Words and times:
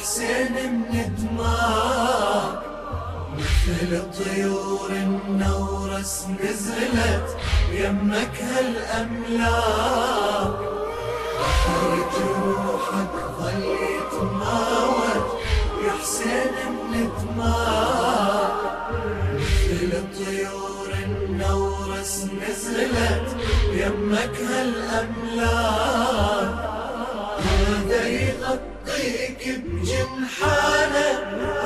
حسين 0.00 0.52
من 0.92 1.14
دماك 1.18 2.58
مثل 3.38 3.90
طيور 4.12 4.90
النورس 4.90 6.14
نزلت 6.40 7.28
يمك 7.72 8.36
هالأملاك. 8.42 9.92
بحر 11.38 11.82
جروحك 12.14 13.14
ظل 13.38 13.62
يتماوج 13.96 15.26
يا 15.84 15.92
حسين 16.02 16.54
من 16.90 17.08
دماك 17.22 18.60
مثل 19.34 19.90
طيور 20.18 20.88
النورس 21.04 22.14
نزلت 22.24 23.28
يمك 23.72 24.36
هالأملاك. 24.50 25.92
عليك 29.02 29.58
بجنحانة 29.58 31.08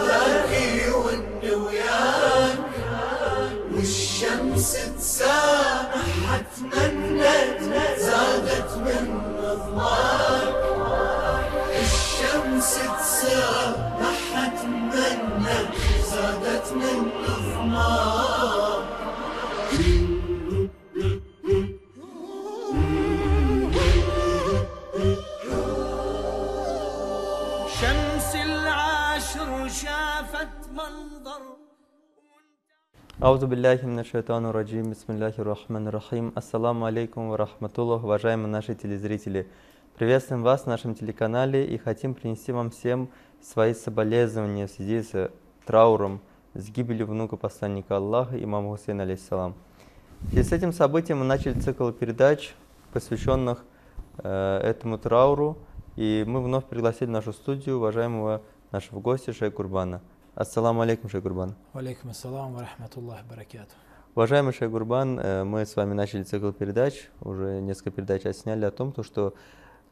غاكي 0.01 0.91
والنويان 0.91 2.59
والشمس 3.73 4.77
تسامح 4.99 6.35
اتمنت 6.35 7.61
زادت 7.99 8.71
من 8.77 9.21
رضاك 9.39 10.55
الشمس 11.83 12.75
تسامح 12.99 14.19
اتمنت 14.37 15.75
زادت 16.11 16.73
من 16.73 17.11
رضاك 17.29 18.76
شافت 30.46 30.70
منظر 30.78 31.42
Аузу 33.20 33.48
билляхи 33.48 33.86
минашайтану 33.86 34.52
раджим, 34.52 34.90
бисмилляхи 34.90 35.42
рахман 35.42 35.88
рахим. 35.88 36.32
Ассаламу 36.36 36.86
алейкум 36.86 37.30
ва 37.30 37.38
рахматуллах, 37.38 38.04
уважаемые 38.04 38.48
наши 38.48 38.76
телезрители. 38.76 39.48
Приветствуем 39.96 40.44
вас 40.44 40.66
на 40.66 40.74
нашем 40.74 40.96
телеканале 40.96 41.66
и 41.66 41.78
хотим 41.78 42.14
принести 42.14 42.52
вам 42.52 42.70
всем 42.70 43.10
свои 43.42 43.74
соболезнования 43.74 44.68
в 44.68 44.72
связи 44.72 45.02
с 45.02 45.32
трауром, 45.66 46.22
с 46.54 46.70
гибелью 46.70 47.08
внука 47.08 47.36
посланника 47.36 47.98
Аллаха, 47.98 48.42
имама 48.44 48.70
Хусейна, 48.76 49.04
алейхиссалам. 49.04 49.56
И 50.34 50.42
с 50.42 50.52
этим 50.52 50.72
событием 50.72 51.20
мы 51.20 51.26
начали 51.26 51.60
цикл 51.60 51.90
передач, 51.92 52.54
посвященных 52.94 53.64
э, 54.18 54.60
этому 54.64 54.98
трауру, 54.98 55.58
и 55.96 56.24
мы 56.28 56.44
вновь 56.44 56.66
пригласили 56.66 57.08
в 57.08 57.12
нашу 57.12 57.34
студию 57.34 57.78
уважаемого 57.78 58.42
нашего 58.72 59.00
гостя 59.00 59.34
Шейх 59.34 59.54
Курбана. 59.54 60.02
Ассаламу 60.37 60.83
алейкум, 60.83 61.09
Шейх 61.09 61.23
Курбан. 61.23 61.55
Валейкум 61.73 62.11
ассалам 62.11 62.53
ва 62.53 62.61
рахматуллахи 62.61 63.25
баракату. 63.25 63.73
Уважаемый 64.15 64.53
Шейх 64.53 64.71
Гурбан, 64.71 65.19
э, 65.19 65.45
мы 65.45 65.65
с 65.65 65.75
вами 65.77 65.95
начали 65.95 66.25
цикл 66.25 66.51
передач, 66.51 67.09
уже 67.23 67.63
несколько 67.63 67.91
передач 67.91 68.27
отсняли 68.27 68.67
о 68.67 68.71
том, 68.71 68.93
то, 68.93 69.03
что 69.03 69.33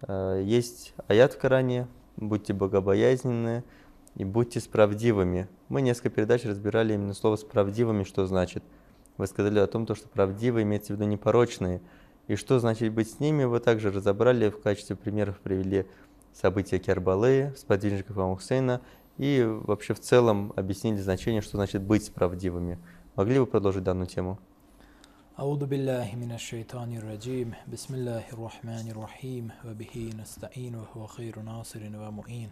э, 0.06 0.42
есть 0.44 0.92
аят 1.08 1.32
в 1.32 1.38
Коране, 1.38 1.88
будьте 2.18 2.52
богобоязненны 2.52 3.64
и 4.16 4.26
будьте 4.26 4.60
справдивыми. 4.60 5.48
Мы 5.70 5.80
несколько 5.80 6.10
передач 6.10 6.44
разбирали 6.44 6.92
именно 6.92 7.14
слово 7.14 7.36
«справдивыми», 7.36 8.04
что 8.04 8.26
значит. 8.26 8.62
Вы 9.16 9.26
сказали 9.28 9.60
о 9.60 9.66
том, 9.66 9.86
то, 9.86 9.94
что 9.94 10.08
правдивые 10.08 10.64
имеется 10.64 10.92
в 10.92 10.96
виду 10.96 11.08
непорочные. 11.08 11.80
И 12.26 12.36
что 12.36 12.58
значит 12.58 12.92
быть 12.92 13.10
с 13.10 13.18
ними, 13.18 13.44
вы 13.44 13.60
также 13.60 13.90
разобрали, 13.90 14.50
в 14.50 14.60
качестве 14.60 14.94
примеров 14.94 15.38
привели 15.38 15.86
события 16.34 16.78
Кербалы, 16.78 17.54
сподвижников 17.56 18.18
имама 18.18 18.36
Хусейна, 18.36 18.82
и 19.17 19.43
вообще 19.43 19.93
в 19.93 19.99
целом 19.99 20.53
объяснили 20.55 20.97
значение, 20.97 21.41
что 21.41 21.57
значит 21.57 21.81
быть 21.81 22.11
правдивыми. 22.13 22.77
Могли 23.15 23.39
бы 23.39 23.45
продолжить 23.45 23.83
данную 23.83 24.07
тему? 24.07 24.39
أعوذ 25.39 25.65
بالله 25.65 26.15
من 26.15 26.31
الشيطان 26.31 26.97
الرجيم 26.97 27.55
بسم 27.71 27.95
الله 27.95 28.23
الرحمن 28.33 28.91
الرحيم 28.91 29.51
وبه 29.65 30.11
نستعين 30.19 30.75
وهو 30.75 31.07
خير 31.07 31.39
ناصر 31.39 31.79
ومؤين 31.95 32.49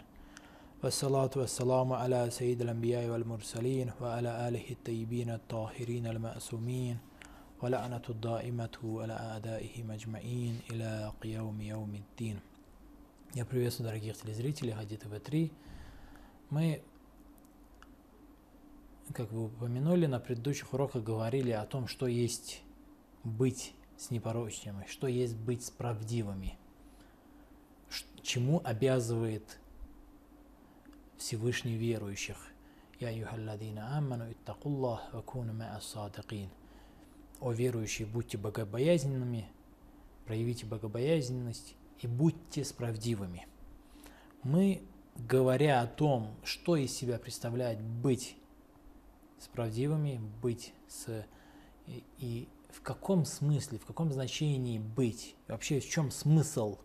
والصلاة 0.83 1.29
والسلام 1.35 1.93
على 1.93 2.29
سيد 2.31 2.61
الأنبياء 2.61 3.09
والمرسلين 3.09 3.91
وعلى 4.01 4.47
آله 4.47 4.65
الطيبين 4.71 5.29
الطاهرين 5.29 6.07
المأسومين 6.07 6.97
ولعنة 7.61 8.05
الدائمة 8.09 8.77
على 8.83 9.13
أعدائهم 9.13 9.91
أجمعين 9.91 10.59
إلى 10.71 11.11
قيوم 11.21 11.61
يوم 11.61 11.95
الدين 11.95 12.39
Я 13.35 13.43
приветствую 13.45 13.89
дорогих 13.89 14.15
телезрителей 14.15 14.71
Хади 14.71 14.95
ТВ3. 14.95 15.51
Мы, 16.52 16.82
как 19.14 19.32
вы 19.32 19.46
упомянули, 19.46 20.04
на 20.04 20.20
предыдущих 20.20 20.74
уроках 20.74 21.02
говорили 21.02 21.50
о 21.50 21.64
том, 21.64 21.86
что 21.86 22.06
есть 22.06 22.62
быть 23.24 23.72
с 23.96 24.10
непорочными, 24.10 24.84
что 24.86 25.06
есть 25.06 25.34
быть 25.34 25.64
с 25.64 25.70
правдивыми, 25.70 26.58
чему 28.20 28.60
обязывает 28.62 29.58
Всевышний 31.16 31.76
верующих. 31.76 32.36
Я 33.00 33.08
юхалладина 33.08 33.96
амману 33.96 34.30
иттакуллах 34.30 35.10
вакуну 35.14 35.54
ма'a. 35.54 36.48
О 37.40 37.50
верующие, 37.50 38.06
будьте 38.06 38.36
богобоязненными, 38.36 39.48
проявите 40.26 40.66
богобоязненность 40.66 41.76
и 42.02 42.06
будьте 42.06 42.62
справдивыми. 42.62 43.46
Мы, 44.42 44.82
говоря 45.16 45.82
о 45.82 45.86
том, 45.86 46.34
что 46.44 46.76
из 46.76 46.94
себя 46.94 47.18
представляет 47.18 47.80
быть 47.80 48.36
справдивыми, 49.38 50.20
быть 50.40 50.72
с 50.88 51.26
и, 51.86 52.04
и 52.18 52.48
в 52.70 52.80
каком 52.80 53.24
смысле, 53.24 53.78
в 53.78 53.86
каком 53.86 54.12
значении 54.12 54.78
быть, 54.78 55.34
и 55.46 55.52
вообще 55.52 55.80
в 55.80 55.88
чем 55.88 56.10
смысл 56.10 56.78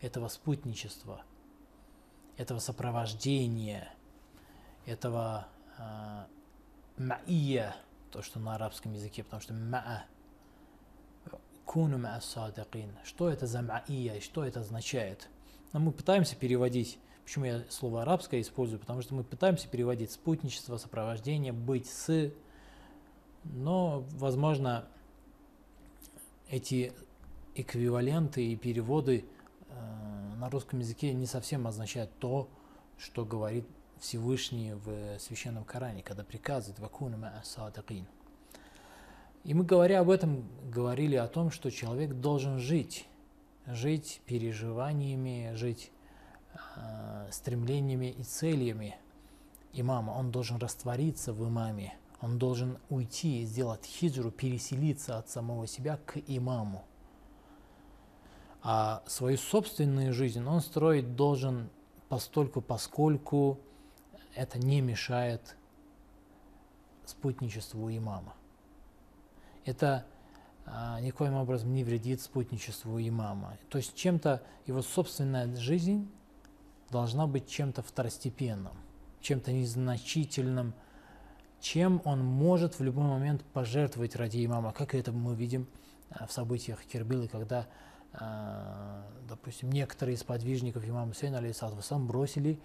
этого 0.00 0.28
спутничества, 0.28 1.22
этого 2.36 2.58
сопровождения, 2.58 3.92
этого 4.86 5.48
э, 5.78 6.24
маия, 6.96 7.76
то, 8.10 8.22
что 8.22 8.40
на 8.40 8.54
арабском 8.54 8.92
языке, 8.92 9.22
потому 9.22 9.42
что 9.42 9.54
ма'a, 9.54 10.00
куну 11.64 11.98
ма'a 11.98 12.20
садикин. 12.20 12.96
Что 13.04 13.28
это 13.28 13.46
за 13.46 13.62
маия 13.62 14.20
что 14.20 14.44
это 14.44 14.60
означает? 14.60 15.28
Но 15.72 15.80
мы 15.80 15.92
пытаемся 15.92 16.34
переводить, 16.36 16.98
почему 17.28 17.44
я 17.44 17.62
слово 17.68 18.00
арабское 18.00 18.40
использую, 18.40 18.80
потому 18.80 19.02
что 19.02 19.14
мы 19.14 19.22
пытаемся 19.22 19.68
переводить 19.68 20.10
спутничество, 20.10 20.78
сопровождение, 20.78 21.52
быть 21.52 21.86
с, 21.86 22.32
но, 23.44 24.06
возможно, 24.12 24.88
эти 26.48 26.94
эквиваленты 27.54 28.42
и 28.46 28.56
переводы 28.56 29.26
э, 29.68 30.34
на 30.38 30.48
русском 30.48 30.78
языке 30.78 31.12
не 31.12 31.26
совсем 31.26 31.66
означают 31.66 32.10
то, 32.18 32.48
что 32.96 33.26
говорит 33.26 33.66
Всевышний 34.00 34.72
в 34.72 35.18
Священном 35.18 35.64
Коране, 35.64 36.02
когда 36.02 36.24
приказывает 36.24 36.78
«Вакуна 36.78 37.16
ма'a 37.16 37.44
садикин». 37.44 38.06
И 39.44 39.52
мы, 39.52 39.64
говоря 39.64 40.00
об 40.00 40.08
этом, 40.08 40.48
говорили 40.70 41.16
о 41.16 41.28
том, 41.28 41.50
что 41.50 41.70
человек 41.70 42.14
должен 42.14 42.58
жить, 42.58 43.06
жить 43.66 44.22
переживаниями, 44.24 45.52
жить 45.56 45.92
э, 46.76 47.28
стремлениями 47.30 48.10
и 48.10 48.22
целями 48.22 48.96
имама. 49.72 50.12
Он 50.12 50.30
должен 50.30 50.58
раствориться 50.58 51.32
в 51.32 51.46
имаме, 51.48 51.94
он 52.20 52.38
должен 52.38 52.78
уйти, 52.88 53.44
сделать 53.44 53.84
хиджру, 53.84 54.30
переселиться 54.30 55.18
от 55.18 55.28
самого 55.28 55.66
себя 55.66 55.98
к 56.04 56.18
имаму. 56.26 56.84
А 58.62 59.02
свою 59.06 59.38
собственную 59.38 60.12
жизнь 60.12 60.44
он 60.44 60.60
строить 60.60 61.14
должен 61.14 61.70
постольку, 62.08 62.60
поскольку 62.60 63.60
это 64.34 64.58
не 64.58 64.80
мешает 64.80 65.56
спутничеству 67.04 67.88
имама. 67.90 68.34
Это 69.64 70.06
а, 70.66 71.00
никоим 71.00 71.34
образом 71.34 71.72
не 71.72 71.84
вредит 71.84 72.20
спутничеству 72.20 72.98
имама. 73.00 73.56
То 73.68 73.78
есть 73.78 73.94
чем-то 73.94 74.42
его 74.66 74.82
собственная 74.82 75.54
жизнь 75.56 76.10
должна 76.90 77.26
быть 77.26 77.48
чем-то 77.48 77.82
второстепенным, 77.82 78.76
чем-то 79.20 79.52
незначительным, 79.52 80.74
чем 81.60 82.00
он 82.04 82.24
может 82.24 82.78
в 82.78 82.82
любой 82.82 83.04
момент 83.04 83.42
пожертвовать 83.52 84.16
ради 84.16 84.44
имама, 84.44 84.72
как 84.72 84.94
это 84.94 85.12
мы 85.12 85.34
видим 85.34 85.66
а, 86.10 86.26
в 86.26 86.32
событиях 86.32 86.84
Кирбилы, 86.84 87.28
когда, 87.28 87.66
а, 88.12 89.04
допустим, 89.28 89.70
некоторые 89.70 90.14
из 90.14 90.22
подвижников 90.22 90.88
имама 90.88 91.12
Хусейна, 91.12 91.40
вассалам, 91.40 92.06
бросили 92.06 92.60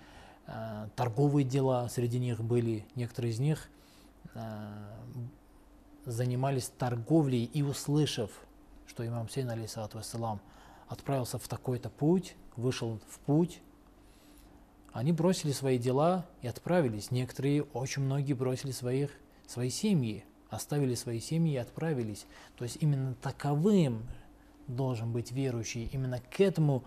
а, 0.45 0.89
торговые 0.95 1.43
дела, 1.43 1.89
среди 1.89 2.19
них 2.19 2.41
были 2.41 2.85
некоторые 2.95 3.31
из 3.31 3.39
них, 3.39 3.69
занимались 6.05 6.69
торговлей 6.69 7.43
и 7.43 7.61
услышав, 7.61 8.31
что 8.87 9.05
имам 9.05 9.27
Хусейн, 9.27 9.49
алейхиссалату 9.49 9.97
вассалам, 9.97 10.41
отправился 10.87 11.37
в 11.37 11.47
такой-то 11.47 11.89
путь, 11.89 12.35
вышел 12.55 12.99
в 13.09 13.19
путь, 13.19 13.61
Они 14.93 15.11
бросили 15.11 15.51
свои 15.51 15.79
дела 15.79 16.27
и 16.43 16.47
отправились. 16.47 17.09
Некоторые, 17.09 17.63
очень 17.63 18.03
многие 18.03 18.33
бросили 18.33 18.71
своих, 18.71 19.09
свои 19.47 19.71
семьи, 19.71 20.23
оставили 20.49 20.93
свои 20.93 21.19
семьи 21.19 21.53
и 21.53 21.57
отправились. 21.57 22.27
То 22.55 22.63
есть 22.63 22.77
именно 22.79 23.15
таковым 23.15 24.07
должен 24.67 25.11
быть 25.11 25.31
верующий. 25.31 25.89
Именно 25.91 26.21
к 26.21 26.39
этому, 26.39 26.83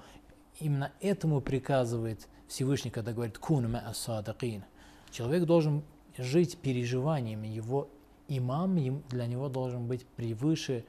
именно 0.61 0.93
этому 1.01 1.41
приказывает 1.41 2.29
Всевышний, 2.47 2.93
когда 2.93 3.13
говорит 3.13 3.39
«кун 3.39 3.75
асадакин». 3.75 4.65
Человек 5.11 5.45
должен 5.45 5.83
жить 6.17 6.59
переживаниями. 6.59 7.49
Его 7.49 7.89
имам 8.29 8.77
им- 8.77 9.03
для 9.09 9.27
него 9.27 9.49
должен 9.49 9.89
быть 9.89 10.07
превыше 10.07 10.85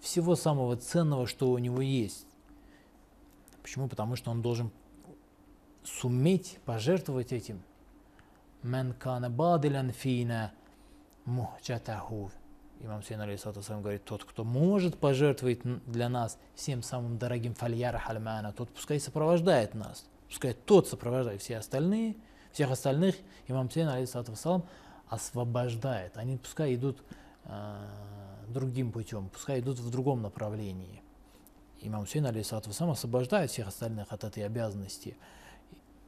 всего 0.00 0.36
самого 0.36 0.76
ценного, 0.76 1.26
что 1.26 1.50
у 1.50 1.58
него 1.58 1.80
есть. 1.80 2.26
Почему? 3.62 3.88
Потому 3.88 4.14
что 4.14 4.30
он 4.30 4.40
должен 4.40 4.70
суметь 5.86 6.58
пожертвовать 6.64 7.32
этим. 7.32 7.62
«Мен 8.62 8.92
кана 8.92 9.30
фина 9.92 10.52
мухчатаху». 11.24 12.30
Имам 12.80 13.02
Сейн 13.02 13.20
алейхиссалату 13.20 13.60
вассалам 13.60 13.80
говорит, 13.80 14.04
тот, 14.04 14.24
кто 14.24 14.44
может 14.44 14.98
пожертвовать 14.98 15.60
для 15.86 16.10
нас 16.10 16.38
всем 16.54 16.82
самым 16.82 17.16
дорогим 17.16 17.54
фальяра 17.54 17.98
хальмана, 17.98 18.52
тот 18.52 18.68
пускай 18.68 19.00
сопровождает 19.00 19.74
нас. 19.74 20.04
Пускай 20.28 20.52
тот 20.52 20.86
сопровождает 20.86 21.40
все 21.40 21.56
остальные, 21.56 22.16
всех 22.52 22.70
остальных 22.70 23.16
имам 23.46 23.70
Сейн 23.70 23.88
алейхиссалату 23.88 24.32
вассалам 24.32 24.66
освобождает. 25.08 26.18
Они 26.18 26.36
пускай 26.36 26.74
идут 26.74 27.02
э, 27.44 27.86
другим 28.48 28.92
путем, 28.92 29.28
пускай 29.28 29.60
идут 29.60 29.78
в 29.78 29.90
другом 29.90 30.22
направлении. 30.22 31.02
Имам 31.80 32.02
Хусейн, 32.02 32.26
алейхиссалату 32.26 32.70
вассалам, 32.70 32.92
освобождает 32.92 33.50
всех 33.50 33.68
остальных 33.68 34.12
от 34.12 34.24
этой 34.24 34.44
обязанности. 34.44 35.16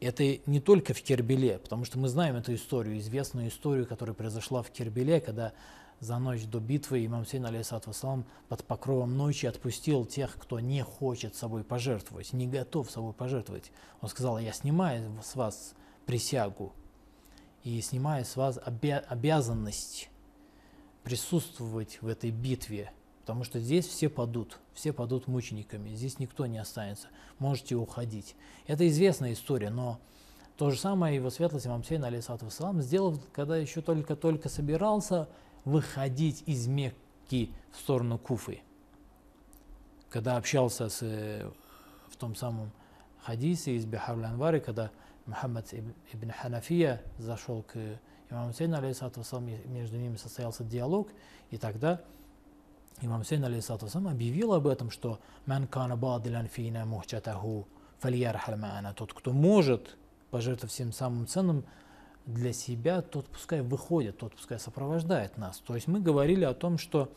Это 0.01 0.39
не 0.47 0.61
только 0.61 0.95
в 0.95 1.03
Кербеле, 1.03 1.59
потому 1.59 1.85
что 1.85 1.99
мы 1.99 2.09
знаем 2.09 2.37
эту 2.37 2.55
историю, 2.55 2.99
известную 2.99 3.49
историю, 3.49 3.87
которая 3.87 4.15
произошла 4.15 4.63
в 4.63 4.71
Кербеле, 4.71 5.21
когда 5.21 5.53
за 5.99 6.19
ночь 6.19 6.45
до 6.45 6.61
битвы 6.61 7.05
имам 7.05 7.25
Хусейн, 7.25 7.47
алейхиссалату 7.47 7.91
вассалам, 7.91 8.25
под 8.49 8.65
покровом 8.65 9.17
ночи 9.17 9.47
отпустил 9.47 10.07
тех, 10.07 10.37
кто 10.39 10.61
не 10.61 10.85
хочет 10.85 11.35
собой 11.35 11.65
пожертвовать, 11.65 12.33
не 12.33 12.47
готов 12.47 12.89
собой 12.91 13.13
пожертвовать. 13.13 13.73
Он 14.01 14.09
сказал, 14.09 14.39
я 14.39 14.53
снимаю 14.53 15.21
с 15.25 15.35
вас 15.35 15.75
присягу 16.07 16.73
и 17.65 17.81
снимаю 17.81 18.25
с 18.25 18.37
вас 18.37 18.59
обя- 18.59 19.05
обязанность 19.09 20.09
присутствовать 21.03 22.01
в 22.01 22.07
этой 22.07 22.31
битве, 22.31 22.93
потому 23.29 23.45
что 23.45 23.61
здесь 23.61 23.87
все 23.87 24.09
падут, 24.09 24.59
все 24.73 24.91
падут 24.91 25.27
мучениками, 25.27 25.91
здесь 25.95 26.19
никто 26.19 26.47
не 26.47 26.57
останется, 26.57 27.09
можете 27.39 27.75
уходить. 27.75 28.35
Это 28.67 28.89
известная 28.89 29.35
история, 29.35 29.69
но 29.69 30.01
то 30.57 30.71
же 30.71 30.79
самое 30.79 31.15
его 31.15 31.29
светлость 31.29 31.67
имам 31.67 31.85
Сейн, 31.85 32.03
алейхиссалату 32.03 32.47
вассалам, 32.47 32.81
сделал, 32.81 33.21
когда 33.35 33.59
еще 33.59 33.83
только-только 33.83 34.49
собирался 34.49 35.29
выходить 35.67 36.43
из 36.47 36.69
Мекки 36.69 37.53
в 37.71 37.77
сторону 37.77 38.17
Куфы. 38.17 38.63
Когда 40.09 40.39
общался 40.39 40.89
с, 40.89 41.01
э, 41.03 41.51
в 42.11 42.17
том 42.17 42.35
самом 42.35 42.73
хадисе 43.21 43.77
из 43.77 43.85
Бихар 43.85 44.19
Анвари, 44.25 44.61
когда 44.61 44.91
Мухаммад 45.27 45.71
ибн- 45.75 46.33
Ханафия 46.33 47.03
зашел 47.19 47.63
к 47.63 47.77
имаму 48.31 48.55
Сейну, 48.55 48.79
алейхиссалату 48.79 49.21
вассалам, 49.21 49.51
между 49.67 49.99
ними 49.99 50.17
состоялся 50.17 50.65
диалог, 50.65 51.11
и 51.51 51.59
тогда 51.59 52.01
имам 53.01 53.25
Сейн, 53.25 53.45
алейхиссалату 53.45 53.87
вассалам, 53.87 54.09
объявил 54.09 54.55
об 54.55 54.67
этом, 54.67 54.91
что 54.91 55.21
«Ман 55.47 55.67
кана 55.67 55.97
бадилян 55.97 56.49
фина 56.49 56.85
мухчатаху 56.85 57.67
фальярхаль 57.99 58.59
ма'ана». 58.59 58.95
Тот, 58.95 59.13
кто 59.13 59.33
может 59.33 59.97
пожертвовать 60.31 60.73
всем 60.73 60.93
самым 60.93 61.27
ценным 61.27 61.65
для 62.27 62.53
себя, 62.53 63.01
тот 63.03 63.27
пускай 63.27 63.63
выходит, 63.63 64.19
тот 64.19 64.35
пускай 64.35 64.59
сопровождает 64.59 65.39
нас. 65.39 65.59
То 65.59 65.75
есть 65.75 65.87
мы 65.87 66.01
говорили 66.01 66.45
о 66.45 66.55
том, 66.55 66.77
что 66.79 67.13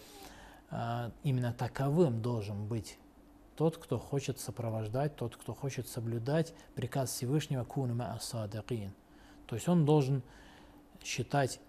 а, 0.70 1.12
именно 1.24 1.54
таковым 1.54 2.22
должен 2.22 2.68
быть 2.68 2.98
тот, 3.58 3.78
кто 3.78 4.00
хочет 4.00 4.40
сопровождать, 4.40 5.16
тот, 5.16 5.36
кто 5.36 5.54
хочет 5.54 5.88
соблюдать 5.88 6.54
приказ 6.76 7.12
Всевышнего 7.12 7.64
«Кунума 7.66 8.14
асадакин». 8.14 8.94
То 9.48 9.56
есть 9.56 9.68
он 9.68 9.86
должен 9.86 10.24
считать 11.04 11.60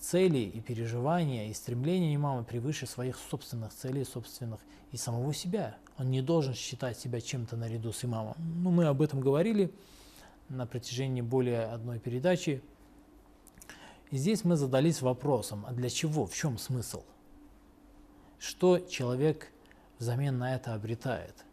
цели 0.00 0.38
и 0.38 0.60
переживания 0.60 1.48
и 1.48 1.54
стремления 1.54 2.14
имама 2.14 2.42
превыше 2.42 2.86
своих 2.86 3.16
собственных 3.30 3.72
целей, 3.72 4.04
собственных 4.04 4.60
и 4.92 4.96
самого 4.96 5.32
себя. 5.34 5.76
Он 5.98 6.10
не 6.10 6.22
должен 6.22 6.54
считать 6.54 6.98
себя 6.98 7.20
чем-то 7.20 7.56
наряду 7.56 7.92
с 7.92 8.04
имамом. 8.04 8.34
Ну, 8.38 8.70
мы 8.70 8.86
об 8.86 9.02
этом 9.02 9.20
говорили 9.20 9.72
на 10.48 10.66
протяжении 10.66 11.20
более 11.20 11.64
одной 11.64 11.98
передачи. 11.98 12.62
И 14.10 14.16
здесь 14.16 14.44
мы 14.44 14.56
задались 14.56 15.02
вопросом, 15.02 15.64
а 15.68 15.72
для 15.72 15.88
чего, 15.88 16.26
в 16.26 16.34
чем 16.34 16.58
смысл? 16.58 17.04
Что 18.38 18.78
человек 18.78 19.52
взамен 19.98 20.38
на 20.38 20.54
это 20.54 20.74
обретает? 20.74 21.44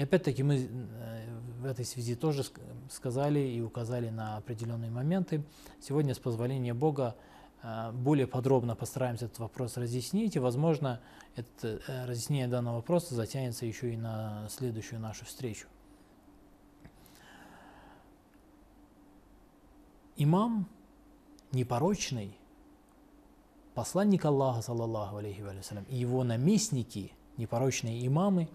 И 0.00 0.02
опять-таки 0.02 0.42
мы 0.42 0.56
э, 0.56 1.28
в 1.60 1.66
этой 1.66 1.84
связи 1.84 2.14
тоже 2.14 2.40
ск- 2.40 2.58
сказали 2.90 3.38
и 3.38 3.60
указали 3.60 4.08
на 4.08 4.38
определенные 4.38 4.90
моменты. 4.90 5.44
Сегодня, 5.78 6.14
с 6.14 6.18
позволения 6.18 6.72
Бога, 6.72 7.16
э, 7.62 7.92
более 7.92 8.26
подробно 8.26 8.74
постараемся 8.74 9.26
этот 9.26 9.40
вопрос 9.40 9.76
разъяснить, 9.76 10.36
и, 10.36 10.38
возможно, 10.38 11.02
это, 11.36 11.82
э, 11.86 12.06
разъяснение 12.06 12.48
данного 12.48 12.76
вопроса 12.76 13.14
затянется 13.14 13.66
еще 13.66 13.92
и 13.92 13.98
на 13.98 14.48
следующую 14.48 15.02
нашу 15.02 15.26
встречу. 15.26 15.68
Имам 20.16 20.66
непорочный, 21.52 22.38
посланник 23.74 24.24
Аллаха, 24.24 24.62
саллаллаху 24.62 25.18
алейхи 25.18 25.42
вассалям, 25.42 25.84
и 25.90 25.96
его 25.96 26.24
наместники, 26.24 27.12
непорочные 27.36 28.06
имамы, 28.06 28.48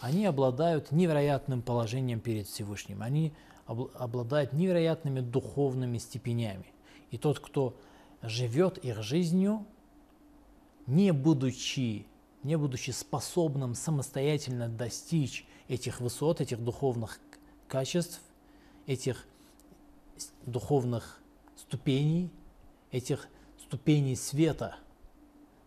они 0.00 0.26
обладают 0.26 0.92
невероятным 0.92 1.62
положением 1.62 2.20
перед 2.20 2.46
Всевышним, 2.46 3.02
они 3.02 3.32
обл- 3.66 3.90
обладают 3.96 4.52
невероятными 4.52 5.20
духовными 5.20 5.98
степенями. 5.98 6.66
И 7.10 7.18
тот, 7.18 7.40
кто 7.40 7.76
живет 8.22 8.78
их 8.78 9.02
жизнью, 9.02 9.66
не 10.86 11.12
будучи, 11.12 12.06
не 12.42 12.56
будучи 12.56 12.90
способным 12.90 13.74
самостоятельно 13.74 14.68
достичь 14.68 15.46
этих 15.68 16.00
высот, 16.00 16.40
этих 16.40 16.62
духовных 16.62 17.20
качеств, 17.66 18.20
этих 18.86 19.26
духовных 20.46 21.20
ступеней, 21.56 22.30
этих 22.90 23.28
ступеней 23.60 24.16
света, 24.16 24.76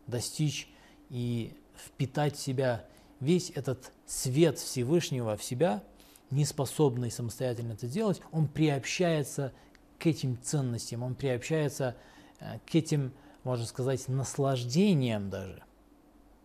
достичь 0.08 0.68
и 1.10 1.54
впитать 1.76 2.36
в 2.36 2.40
себя 2.40 2.86
весь 3.22 3.52
этот 3.52 3.94
свет 4.06 4.60
Всевышнего 4.60 5.38
в 5.38 5.44
себя, 5.44 5.82
не 6.30 6.44
способный 6.44 7.12
самостоятельно 7.12 7.74
это 7.74 7.88
делать, 7.88 8.22
он 8.32 8.48
приобщается 8.48 9.54
к 10.00 10.08
этим 10.08 10.38
ценностям, 10.42 11.04
он 11.04 11.16
приобщается 11.16 11.96
э, 12.40 12.60
к 12.70 12.76
этим, 12.76 13.14
можно 13.44 13.66
сказать, 13.66 14.08
наслаждениям 14.08 15.30
даже. 15.30 15.64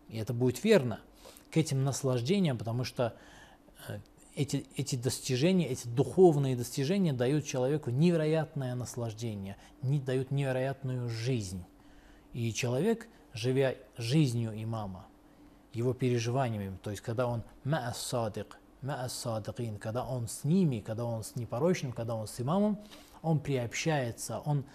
И 0.07 0.17
это 0.17 0.33
будет 0.33 0.63
верно, 0.63 1.01
к 1.51 1.57
этим 1.57 1.83
наслаждениям, 1.83 2.57
потому 2.57 2.83
что 2.83 3.17
э, 3.87 3.99
эти, 4.35 4.67
эти 4.75 4.95
достижения, 4.95 5.67
эти 5.67 5.87
духовные 5.87 6.55
достижения 6.55 7.13
дают 7.13 7.45
человеку 7.45 7.89
невероятное 7.89 8.75
наслаждение, 8.75 9.57
не, 9.81 9.99
дают 9.99 10.29
невероятную 10.29 11.09
жизнь. 11.09 11.65
И 12.33 12.53
человек, 12.53 13.07
живя 13.33 13.75
жизнью 13.97 14.51
имама, 14.55 15.07
его 15.77 15.93
переживаниями, 15.93 16.75
то 16.81 16.89
есть 16.89 17.03
когда 17.03 17.27
он 17.27 17.43
ма'ас-садик, 17.63 18.57
ма'ас-садикин, 18.81 19.77
когда 19.77 20.03
он 20.03 20.27
с 20.27 20.43
ними, 20.43 20.79
когда 20.79 21.05
он 21.05 21.23
с 21.23 21.35
непорочным, 21.35 21.91
когда 21.93 22.15
он 22.15 22.27
с 22.27 22.41
имамом, 22.41 22.79
он 23.21 23.39
приобщается, 23.39 24.39
он 24.39 24.65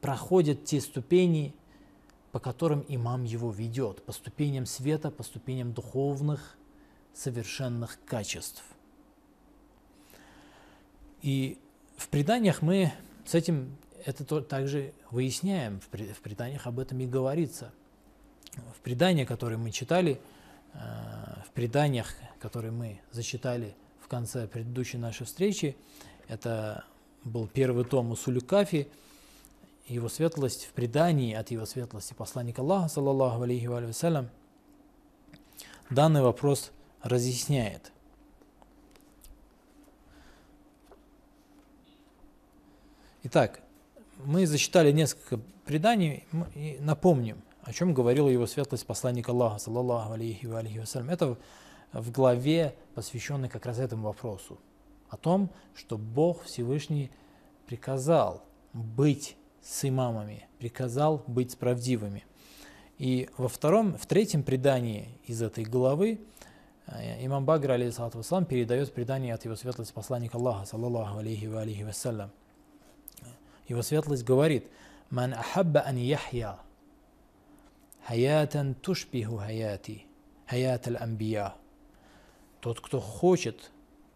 проходит 0.00 0.64
те 0.64 0.80
ступени, 0.80 1.54
по 2.32 2.40
которым 2.40 2.84
имам 2.88 3.22
его 3.22 3.52
ведет, 3.52 4.04
по 4.04 4.12
ступеням 4.12 4.66
света, 4.66 5.10
по 5.10 5.22
ступеням 5.22 5.72
духовных, 5.72 6.56
совершенных 7.14 7.98
качеств. 8.04 8.64
И 11.22 11.58
в 11.96 12.08
преданиях 12.08 12.62
мы 12.62 12.92
с 13.24 13.34
этим 13.34 13.76
это 14.04 14.24
то- 14.24 14.40
также 14.40 14.92
выясняем, 15.10 15.80
в 15.80 15.88
преданиях 15.88 16.66
об 16.66 16.78
этом 16.78 16.98
и 17.00 17.06
говорится. 17.06 17.72
В 18.76 18.80
предания, 18.80 19.26
которые 19.26 19.58
мы 19.58 19.70
читали, 19.70 20.20
э, 20.74 20.78
в 21.46 21.50
преданиях, 21.52 22.14
которые 22.40 22.72
мы 22.72 23.00
зачитали 23.10 23.74
в 24.00 24.08
конце 24.08 24.46
предыдущей 24.46 24.98
нашей 24.98 25.26
встречи, 25.26 25.76
это 26.28 26.84
был 27.24 27.46
первый 27.46 27.84
том 27.84 28.10
Усулю 28.10 28.40
Кафи, 28.40 28.88
его 29.86 30.08
светлость 30.08 30.66
в 30.66 30.72
предании 30.72 31.34
от 31.34 31.50
его 31.50 31.64
светлости 31.64 32.12
посланника 32.12 32.60
Аллаха, 32.60 32.88
саллаллаху 32.88 33.42
алейхи 33.42 33.66
ва 33.66 33.82
данный 35.90 36.22
вопрос 36.22 36.70
разъясняет. 37.02 37.92
Итак, 43.24 43.60
мы 44.24 44.46
зачитали 44.46 44.92
несколько 44.92 45.38
преданий 45.64 46.24
и 46.54 46.78
напомним, 46.80 47.42
о 47.62 47.72
чем 47.72 47.94
говорила 47.94 48.28
его 48.28 48.46
светлость 48.46 48.86
посланник 48.86 49.28
Аллаха, 49.28 49.58
саллаллаху 49.58 50.12
алейхи 50.12 50.46
ва 50.46 50.60
алейхи 50.60 50.78
вассалям. 50.78 51.10
Это 51.10 51.36
в- 51.92 52.10
главе, 52.10 52.74
посвященной 52.94 53.48
как 53.48 53.66
раз 53.66 53.78
этому 53.78 54.04
вопросу, 54.04 54.58
о 55.08 55.16
том, 55.16 55.50
что 55.74 55.96
Бог 55.98 56.44
Всевышний 56.44 57.10
приказал 57.66 58.42
быть 58.72 59.36
с 59.62 59.88
имамами, 59.88 60.46
приказал 60.58 61.22
быть 61.26 61.56
правдивыми. 61.58 62.24
И 62.98 63.28
во 63.36 63.48
втором, 63.48 63.96
в 63.96 64.06
третьем 64.06 64.42
предании 64.42 65.08
из 65.24 65.40
этой 65.40 65.64
главы 65.64 66.20
э, 66.86 67.24
имам 67.24 67.44
Багр, 67.44 67.70
алейхиссалату 67.72 68.18
вассалам, 68.18 68.44
передает 68.44 68.92
предание 68.92 69.34
от 69.34 69.44
его 69.44 69.56
светлости 69.56 69.92
посланника 69.92 70.36
Аллаха, 70.36 70.66
саллаллаху 70.66 71.18
алейхи 71.18 71.46
ва 71.46 71.60
алейхи 71.60 71.82
вассалям. 71.82 72.30
Его 73.68 73.82
светлость 73.82 74.24
говорит, 74.24 74.66
«Ман 75.10 75.34
ахабба 75.34 75.82
ан 75.86 75.96
яхья 75.96 76.58
хаятан 78.08 78.74
тушбиху 78.74 79.36
хаяти, 79.36 80.06
хаят 80.46 80.88
аль-амбия». 80.88 81.54
Тот, 82.60 82.80
кто 82.80 83.00
хочет, 83.00 83.70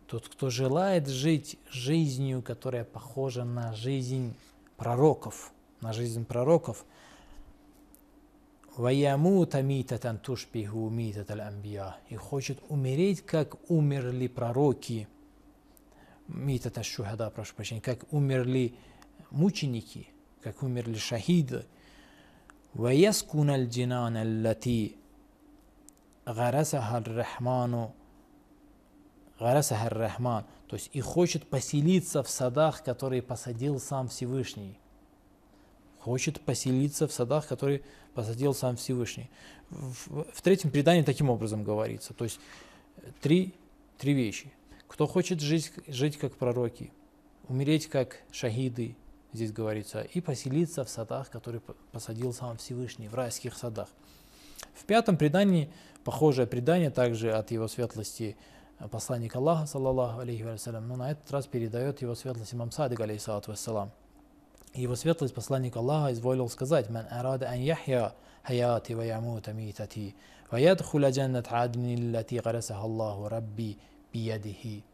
тот, 0.07 0.29
кто 0.29 0.49
желает 0.49 1.09
жить 1.09 1.59
жизнью, 1.71 2.43
которая 2.43 2.85
похожа 2.85 3.45
на 3.45 3.75
жизнь 3.75 4.35
пророков, 4.79 5.53
на 5.81 5.93
жизнь 5.93 6.25
пророков, 6.25 6.87
«Ваямута 8.77 9.61
митатан 9.61 10.19
тушбиху 10.19 10.89
митат 10.89 11.31
аль-амбия» 11.31 11.97
и 12.09 12.17
хочет 12.17 12.59
умереть, 12.71 13.21
как 13.21 13.59
умерли 13.71 14.27
пророки, 14.27 15.07
митата 16.29 16.83
шухада, 16.83 17.29
прошу 17.29 17.55
прощения, 17.55 17.83
как 17.83 18.11
умерли 18.11 18.75
мученики, 19.31 20.09
как 20.41 20.63
умерли 20.63 20.97
шахиды. 20.97 21.67
ويسكن 22.76 23.50
الجنان 23.50 24.18
التي 24.18 24.96
غرسها 26.28 26.98
الرحمن 26.98 27.90
غرسها 29.42 29.88
الرحمن 29.88 30.44
то 30.68 30.76
есть 30.76 30.90
и 30.92 31.02
хочет 31.02 31.48
поселиться 31.48 32.24
в 32.24 32.30
садах, 32.30 32.84
которые 32.84 33.22
посадил 33.22 33.80
сам 33.80 34.10
Всевышний. 34.10 34.78
Хочет 36.00 36.42
поселиться 36.42 37.08
в 37.08 37.14
садах, 37.14 37.48
которые 37.48 37.84
посадил 38.14 38.54
сам 38.54 38.76
Всевышний. 38.76 39.30
В, 39.70 40.26
в 40.34 40.42
третьем 40.42 40.72
предании 40.72 41.04
таким 41.04 41.30
образом 41.30 41.64
говорится. 41.64 42.14
То 42.14 42.26
есть 42.26 42.40
э, 42.98 43.12
три, 43.22 43.54
три 43.98 44.14
вещи. 44.14 44.52
Кто 44.88 45.08
хочет 45.08 45.40
жить, 45.40 45.72
жить 45.88 46.18
как 46.18 46.36
пророки, 46.36 46.92
умереть 47.48 47.88
как 47.88 48.22
шахиды, 48.32 48.98
здесь 49.33 49.53
говорится, 49.53 50.03
и 50.03 50.21
поселиться 50.21 50.85
в 50.85 50.89
садах, 50.89 51.31
которые 51.31 51.63
посадил 51.93 52.33
сам 52.33 52.57
Всевышний, 52.57 53.09
в 53.09 53.15
райских 53.15 53.57
садах. 53.57 53.89
В 54.75 54.85
пятом 54.85 55.17
предании, 55.17 55.71
похожее 56.05 56.47
предание 56.47 56.91
также 56.91 57.33
от 57.33 57.51
его 57.51 57.69
светлости 57.69 58.37
э, 58.79 58.89
посланник 58.89 59.35
Аллаха, 59.37 59.67
саллаллаху 59.67 60.21
алейхи 60.21 60.43
вассалям, 60.43 60.89
но 60.89 60.97
на 60.97 61.13
этот 61.13 61.31
раз 61.31 61.47
передает 61.47 62.03
его 62.03 62.15
светлость 62.15 62.55
имам 62.55 62.71
Садик, 62.71 63.01
алейхиссалату 63.01 63.51
вассалам. 63.51 63.91
Его 64.75 64.97
светлость 64.97 65.35
посланник 65.35 65.77
Аллаха 65.77 66.13
изволил 66.13 66.49
сказать, 66.49 66.89
«Ман 66.89 67.07
арада 67.11 67.49
ан 67.49 67.61
яхья 67.61 68.15
хаяти 68.43 68.95
ва 68.95 69.03
ямута 69.03 69.53
митати, 69.53 70.15
ва 70.51 70.57
ядхуля 70.57 71.11
джаннат 71.11 71.49
адни 71.51 72.13
лати 72.15 72.41
гарасаха 72.43 72.83
Аллаху 72.83 73.29
рабби 73.29 73.79
биядихи». 74.13 74.85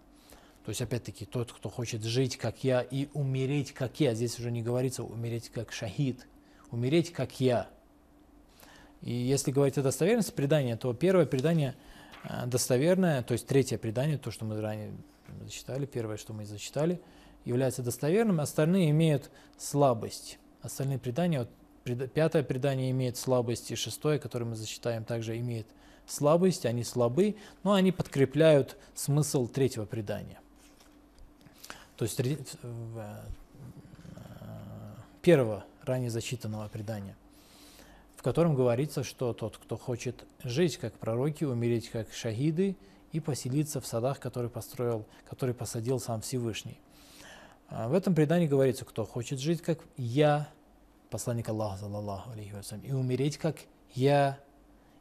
То 0.68 0.70
есть, 0.70 0.82
опять-таки, 0.82 1.25
тот, 1.25 1.50
кто 1.50 1.70
хочет 1.70 2.04
жить, 2.04 2.37
как 2.37 2.62
я, 2.62 2.82
и 2.82 3.08
умереть, 3.14 3.72
как 3.72 4.00
я. 4.00 4.12
Здесь 4.12 4.38
уже 4.38 4.50
не 4.50 4.60
говорится 4.60 5.02
умереть, 5.02 5.48
как 5.48 5.72
шахид. 5.72 6.26
Умереть, 6.70 7.10
как 7.10 7.40
я. 7.40 7.70
И 9.00 9.10
если 9.10 9.50
говорить 9.50 9.78
о 9.78 9.82
достоверности 9.82 10.32
предания, 10.32 10.76
то 10.76 10.92
первое 10.92 11.25
предание 11.25 11.75
э, 12.22 12.44
достоверное, 12.44 13.22
то 13.22 13.32
есть 13.32 13.46
третье 13.46 13.78
предание, 13.78 14.18
то, 14.18 14.30
что 14.30 14.44
мы 14.44 14.60
ранее 14.60 14.92
зачитали, 15.40 15.87
первое, 15.87 16.18
что 16.18 16.34
мы 16.34 16.44
зачитали, 16.44 17.00
является 17.46 17.82
достоверным, 17.82 18.38
остальные 18.38 18.90
имеют 18.90 19.30
слабость. 19.56 20.38
Остальные 20.60 20.98
предания, 20.98 21.38
вот, 21.38 21.50
пред- 21.82 22.12
пятое 22.12 22.42
предание 22.42 22.90
имеет 22.90 23.16
слабость, 23.16 23.70
и 23.70 23.75
шестое, 23.75 24.18
которое 24.18 24.44
мы 24.44 24.54
зачитаем, 24.54 25.06
также 25.06 25.38
имеет 25.38 25.66
слабость, 26.04 26.66
они 26.66 26.84
слабы, 26.84 27.37
но 27.62 27.72
они 27.72 27.90
подкрепляют 27.90 28.76
смысл 28.94 29.48
третьего 29.48 29.87
предания. 29.87 30.40
То 31.99 32.05
есть 32.05 32.21
э, 32.21 33.23
первого 35.21 35.64
ранее 35.83 36.11
зачитанного 36.11 36.69
предания, 36.69 37.17
в 38.17 38.23
котором 38.23 38.55
говорится, 38.55 39.02
что 39.02 39.33
тот, 39.33 39.59
кто 39.59 39.76
хочет 39.76 40.25
жить 40.45 40.76
как 40.76 40.95
пророки, 40.95 41.43
умереть 41.43 41.90
как 41.90 42.12
шахиды 42.12 42.76
и 43.11 43.19
поселиться 43.19 43.81
в 43.81 43.87
садах, 43.87 44.21
которые 44.21 44.49
построил, 44.49 45.07
которые 45.28 45.55
посадил 45.55 45.99
сам 45.99 46.21
Всевышний. 46.21 46.78
А 47.69 47.88
В 47.88 47.95
этом 47.95 48.14
предании 48.14 48.47
говорится, 48.47 48.85
кто 48.85 49.05
хочет 49.05 49.40
жить 49.40 49.61
как 49.61 49.81
я, 49.97 50.49
посланник 51.11 51.49
Аллаха, 51.49 51.78
саллаллаху 51.78 52.31
алейхи 52.31 52.55
и 52.85 52.93
умереть 52.93 53.38
как 53.38 53.57
я, 53.95 54.38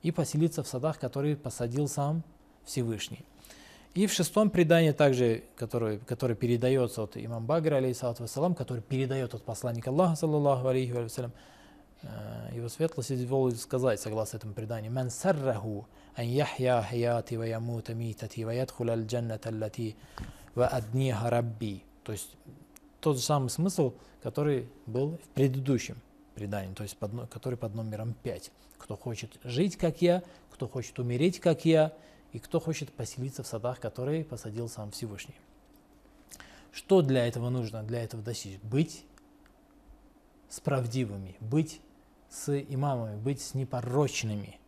и 0.02 0.10
поселиться 0.10 0.64
в 0.64 0.68
садах, 0.68 0.98
которые 0.98 1.36
посадил 1.36 1.88
сам 1.88 2.24
Всевышний. 2.66 3.24
И 3.94 4.06
в 4.06 4.14
шестом 4.14 4.50
предании 4.50 4.92
также, 4.92 5.44
который, 5.56 6.00
который 6.00 6.36
передается 6.36 7.04
от 7.04 7.18
имам 7.18 7.46
Багра, 7.46 7.78
алейхиссалату 7.78 8.24
вассалам, 8.24 8.54
который 8.54 8.84
передает 8.84 9.34
от 9.34 9.44
посланника 9.44 9.90
Аллаха, 9.90 10.16
саллаллаху 10.16 10.68
алейхи 10.68 10.92
вассалям, 10.92 11.32
э, 12.04 12.50
его 12.56 12.70
светлость 12.70 13.12
изволит 13.12 13.60
сказать, 13.60 14.00
согласно 14.00 14.38
этому 14.38 14.54
преданию, 14.54 14.92
«Ман 14.92 15.10
сарраху 15.10 15.88
ан 16.16 16.26
яхья 16.26 16.82
хаяти 16.82 17.36
ва 17.36 17.44
ямута 17.44 17.96
митати 17.96 18.44
ва 18.44 18.52
ядхуля 18.52 18.94
аль 18.94 19.06
джанната 19.06 19.50
аллати 19.50 19.96
ва 20.54 20.68
адниха 20.68 21.30
рабби». 21.30 21.84
То 22.04 22.12
есть 22.12 22.30
тот 23.00 23.18
же 23.18 23.24
самый 23.24 23.50
смысл, 23.50 23.94
который 24.22 24.70
был 24.86 25.18
в 25.18 25.30
предыдущем 25.30 25.98
предании, 26.36 26.74
то 26.74 26.84
есть 26.84 26.98
под, 26.98 27.30
который 27.30 27.58
под 27.58 27.74
номером 27.76 28.14
5. 28.24 28.52
Кто 28.78 28.96
хочет 28.96 29.40
жить, 29.44 29.76
как 29.76 30.02
я, 30.02 30.24
кто 30.52 30.68
хочет 30.68 31.00
умереть, 31.00 31.40
как 31.40 31.66
я, 31.66 31.94
и 32.38 32.40
кто 32.40 32.60
хочет 32.60 32.94
поселиться 32.94 33.42
в 33.42 33.48
садах, 33.48 33.80
которые 33.80 34.24
посадил 34.24 34.70
сам 34.70 34.92
Всевышний. 34.92 35.34
Что 36.72 37.02
для 37.02 37.26
этого 37.26 37.50
нужно, 37.50 37.82
для 37.82 38.04
этого 38.04 38.22
достичь? 38.22 38.60
Быть 38.62 39.04
с 40.48 40.60
правдивыми, 40.60 41.36
быть 41.40 41.82
с 42.30 42.56
имамами, 42.56 43.20
быть 43.20 43.42
с 43.42 43.56
непорочными, 43.56 44.60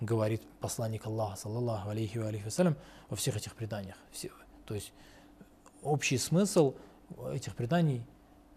говорит 0.00 0.40
посланник 0.60 1.04
Аллаха, 1.04 1.36
саллаллаху 1.36 1.90
алейхи 1.90 2.16
ва 2.16 2.28
алейхи 2.28 2.44
вассалям, 2.44 2.76
во 3.10 3.16
всех 3.16 3.36
этих 3.36 3.54
преданиях. 3.54 3.98
Все- 4.10 4.32
то 4.64 4.74
есть 4.74 4.94
общий 5.82 6.16
смысл 6.16 6.74
этих 7.30 7.56
преданий 7.56 8.06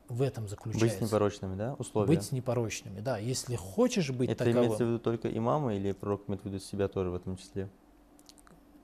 в 0.08 0.22
этом 0.22 0.46
Быть 0.46 0.52
заключается. 0.52 1.00
с 1.00 1.02
непорочными, 1.02 1.58
да, 1.58 1.74
условия? 1.74 2.08
Быть 2.08 2.24
с 2.24 2.32
непорочными, 2.32 3.02
да. 3.02 3.18
Если 3.18 3.58
хочешь 3.58 4.12
быть 4.12 4.30
Это 4.30 4.46
таковым, 4.46 4.64
имеется 4.64 4.86
в 4.86 4.88
виду 4.88 5.00
только 5.00 5.28
имамы 5.30 5.76
или 5.76 5.92
пророк 5.92 6.30
имеет 6.30 6.44
в 6.44 6.46
виду 6.46 6.60
себя 6.60 6.88
тоже 6.88 7.10
в 7.10 7.16
этом 7.16 7.36
числе? 7.36 7.70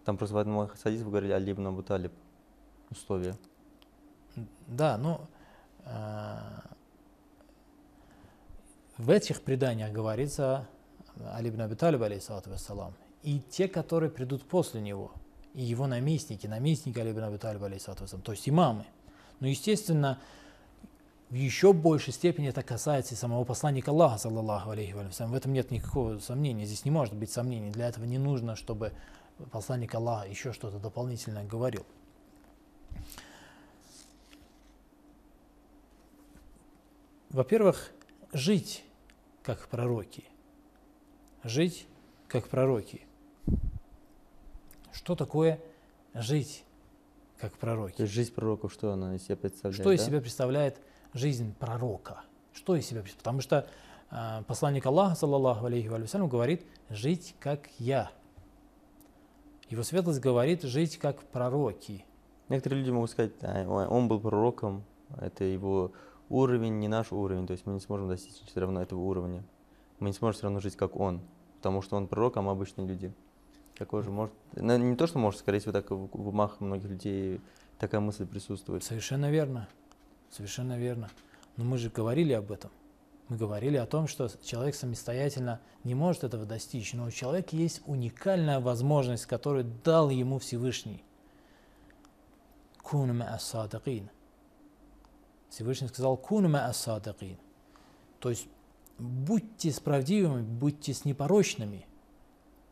Там 0.06 0.18
просто 0.18 0.36
в 0.36 0.38
одном 0.38 0.58
вы 0.58 1.04
говорили 1.04 1.32
Али 1.32 1.52
ибн 1.52 1.68
Абу 1.68 1.84
Талиб. 1.84 2.12
Условия. 2.90 3.36
Да, 4.68 4.98
но 4.98 5.22
э, 5.86 6.38
в 8.98 9.10
этих 9.10 9.42
преданиях 9.42 9.92
говорится 9.92 10.68
Али 11.34 11.50
ибн 11.50 11.62
Аби 11.62 11.76
Талиб, 11.76 12.02
вассалам, 12.02 12.94
и 13.22 13.40
те, 13.40 13.68
которые 13.68 14.10
придут 14.10 14.44
после 14.44 14.82
него, 14.82 15.12
и 15.54 15.64
его 15.64 15.88
наместники, 15.88 16.48
наместники 16.48 17.00
Али 17.00 17.12
ибн 17.12 17.24
Аби 17.24 17.38
Талиба, 17.38 17.68
алейхиссалату 17.68 18.04
вассалам, 18.04 18.24
то 18.24 18.32
есть 18.32 18.48
имамы. 18.50 18.86
Но, 19.40 19.48
естественно, 19.48 20.20
в 21.30 21.36
еще 21.36 21.74
большей 21.74 22.14
степени 22.14 22.50
это 22.50 22.62
касается 22.62 23.16
и 23.16 23.18
самого 23.18 23.44
посланника 23.44 23.92
Аллаха, 23.92 24.20
саллаллаху 24.20 24.70
алейхи. 24.70 24.94
В 24.94 25.34
этом 25.34 25.52
нет 25.54 25.72
никакого 25.72 26.20
сомнения, 26.20 26.66
здесь 26.66 26.86
не 26.86 26.92
может 26.92 27.16
быть 27.16 27.32
сомнений. 27.32 27.72
Для 27.72 27.88
этого 27.90 28.06
не 28.06 28.20
нужно, 28.20 28.56
чтобы 28.56 28.94
посланник 29.52 29.94
Аллаха 29.96 30.28
еще 30.28 30.54
что-то 30.54 30.80
дополнительное 30.80 31.44
говорил. 31.44 31.86
Во-первых, 37.30 37.92
жить 38.32 38.84
как 39.42 39.68
пророки. 39.68 40.24
Жить 41.44 41.88
как 42.28 42.48
пророки. 42.48 43.06
Что 44.92 45.16
такое 45.16 45.60
жить 46.14 46.64
как 47.40 47.58
пророки? 47.58 47.98
То 47.98 48.04
есть 48.04 48.14
жизнь 48.14 48.34
пророков, 48.34 48.72
что 48.72 48.92
она 48.92 49.16
из 49.16 49.24
себя 49.24 49.36
представляет? 49.36 49.82
Что 49.82 49.92
из 49.92 50.00
да? 50.00 50.06
себя 50.06 50.22
представляет 50.22 50.80
жизнь 51.14 51.54
пророка? 51.56 52.22
Что 52.54 52.76
из 52.76 52.86
себя 52.86 53.02
представляет? 53.02 53.18
Потому 53.18 53.42
что 53.42 53.68
э, 54.12 54.44
посланник 54.46 54.86
Аллаха, 54.86 55.16
саллаллаху 55.16 55.66
алейхи 55.66 55.88
ва 55.88 56.06
салям, 56.06 56.30
говорит 56.30 56.66
«жить 56.90 57.36
как 57.40 57.68
я». 57.80 58.12
Его 59.74 59.82
светлость 59.82 60.20
говорит 60.20 60.62
«жить 60.62 60.98
как 60.98 61.24
пророки». 61.24 62.06
Некоторые 62.48 62.82
люди 62.82 62.92
могут 62.92 63.10
сказать, 63.10 63.32
«А, 63.42 63.66
он- 63.68 63.92
он 63.92 64.08
был 64.08 64.20
пророком, 64.20 64.84
Это 65.18 65.44
его 65.46 65.92
уровень, 66.30 66.78
не 66.80 66.88
наш 66.88 67.12
уровень. 67.12 67.48
То 67.48 67.54
есть 67.54 67.66
мы 67.66 67.74
не 67.74 67.80
сможем 67.80 68.08
достичь 68.08 68.36
все 68.46 68.60
равно 68.60 68.84
этого 68.84 69.00
уровня. 69.00 69.44
Мы 70.00 70.10
не 70.10 70.14
сможем 70.14 70.34
все 70.36 70.44
равно 70.44 70.60
жить 70.60 70.76
как 70.76 70.96
он. 70.96 71.22
Потому 71.58 71.82
что 71.82 71.98
он 71.98 72.08
пророк, 72.08 72.38
а 72.38 72.42
мы 72.44 72.52
обычные 72.52 72.88
люди. 72.88 73.12
Такое 73.78 74.04
же 74.04 74.12
может... 74.12 74.34
ну, 74.56 74.78
Не 74.78 74.96
то, 74.96 75.08
что 75.08 75.18
может, 75.18 75.40
скорее 75.40 75.58
всего, 75.60 75.72
так 75.72 75.90
в 75.90 76.08
в 76.12 76.28
умах 76.28 76.60
многих 76.62 76.90
людей 76.90 77.42
такая 77.80 78.00
мысль 78.00 78.28
присутствует. 78.28 78.84
Совершенно 78.84 79.32
верно. 79.32 79.68
Совершенно 80.30 80.78
верно. 80.78 81.10
Но 81.58 81.64
мы 81.64 81.80
же 81.80 81.90
говорили 81.90 82.34
об 82.34 82.52
этом. 82.52 82.70
Мы 83.30 83.38
говорили 83.38 83.78
о 83.78 83.86
том, 83.86 84.08
что 84.08 84.30
человек 84.44 84.76
самостоятельно 84.76 85.62
не 85.84 85.96
может 85.96 86.24
этого 86.24 86.46
достичь, 86.46 86.94
но 86.94 87.06
у 87.06 87.12
человека 87.12 87.56
есть 87.56 87.82
уникальная 87.86 88.60
возможность, 88.60 89.26
которую 89.26 89.66
дал 89.84 90.10
ему 90.10 90.40
Всевышний. 90.40 91.04
Кун 92.82 93.18
ма 93.18 93.34
ас-садикин. 93.34 94.10
Всевышний 95.50 95.88
сказал 95.88 96.18
кун 96.18 96.52
ма 96.52 96.68
ас-садикин. 96.68 97.38
То 98.20 98.30
есть 98.30 98.48
будьте 99.00 99.72
справедливыми, 99.72 100.44
будьте 100.44 100.94
с 100.94 101.06
непорочными. 101.06 101.86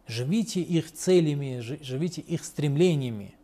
Живите 0.06 0.62
их 0.62 0.92
целями, 0.92 1.60
жи- 1.60 1.82
живите 1.82 2.22
их 2.22 2.44
стремлениями. 2.44 3.36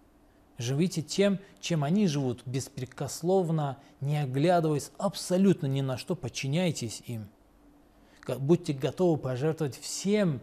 Живите 0.57 1.01
тем, 1.03 1.39
чем 1.59 1.83
они 1.83 2.07
живут, 2.07 2.41
беспрекословно, 2.45 3.77
не 4.01 4.17
оглядываясь 4.17 4.91
абсолютно 4.97 5.67
ни 5.67 5.81
на 5.81 5.97
что, 5.97 6.15
подчиняйтесь 6.15 7.03
им. 7.05 7.27
Будьте 8.39 8.73
готовы 8.73 9.17
пожертвовать 9.17 9.77
всем 9.79 10.41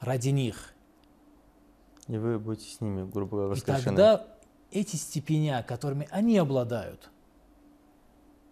ради 0.00 0.28
них. 0.28 0.72
И 2.06 2.16
вы 2.16 2.38
будете 2.38 2.70
с 2.70 2.80
ними, 2.80 3.02
грубо 3.10 3.30
говоря, 3.38 3.52
И 3.52 3.56
воскрешены. 3.56 3.84
тогда 3.84 4.26
эти 4.70 4.96
степеня, 4.96 5.62
которыми 5.62 6.06
они 6.10 6.38
обладают, 6.38 7.10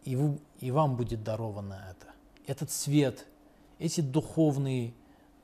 и, 0.04 0.16
вы- 0.16 0.38
и 0.58 0.70
вам 0.70 0.96
будет 0.96 1.22
даровано 1.22 1.74
это. 1.90 2.12
Этот 2.46 2.70
свет, 2.70 3.26
эти 3.78 4.00
духовные 4.00 4.94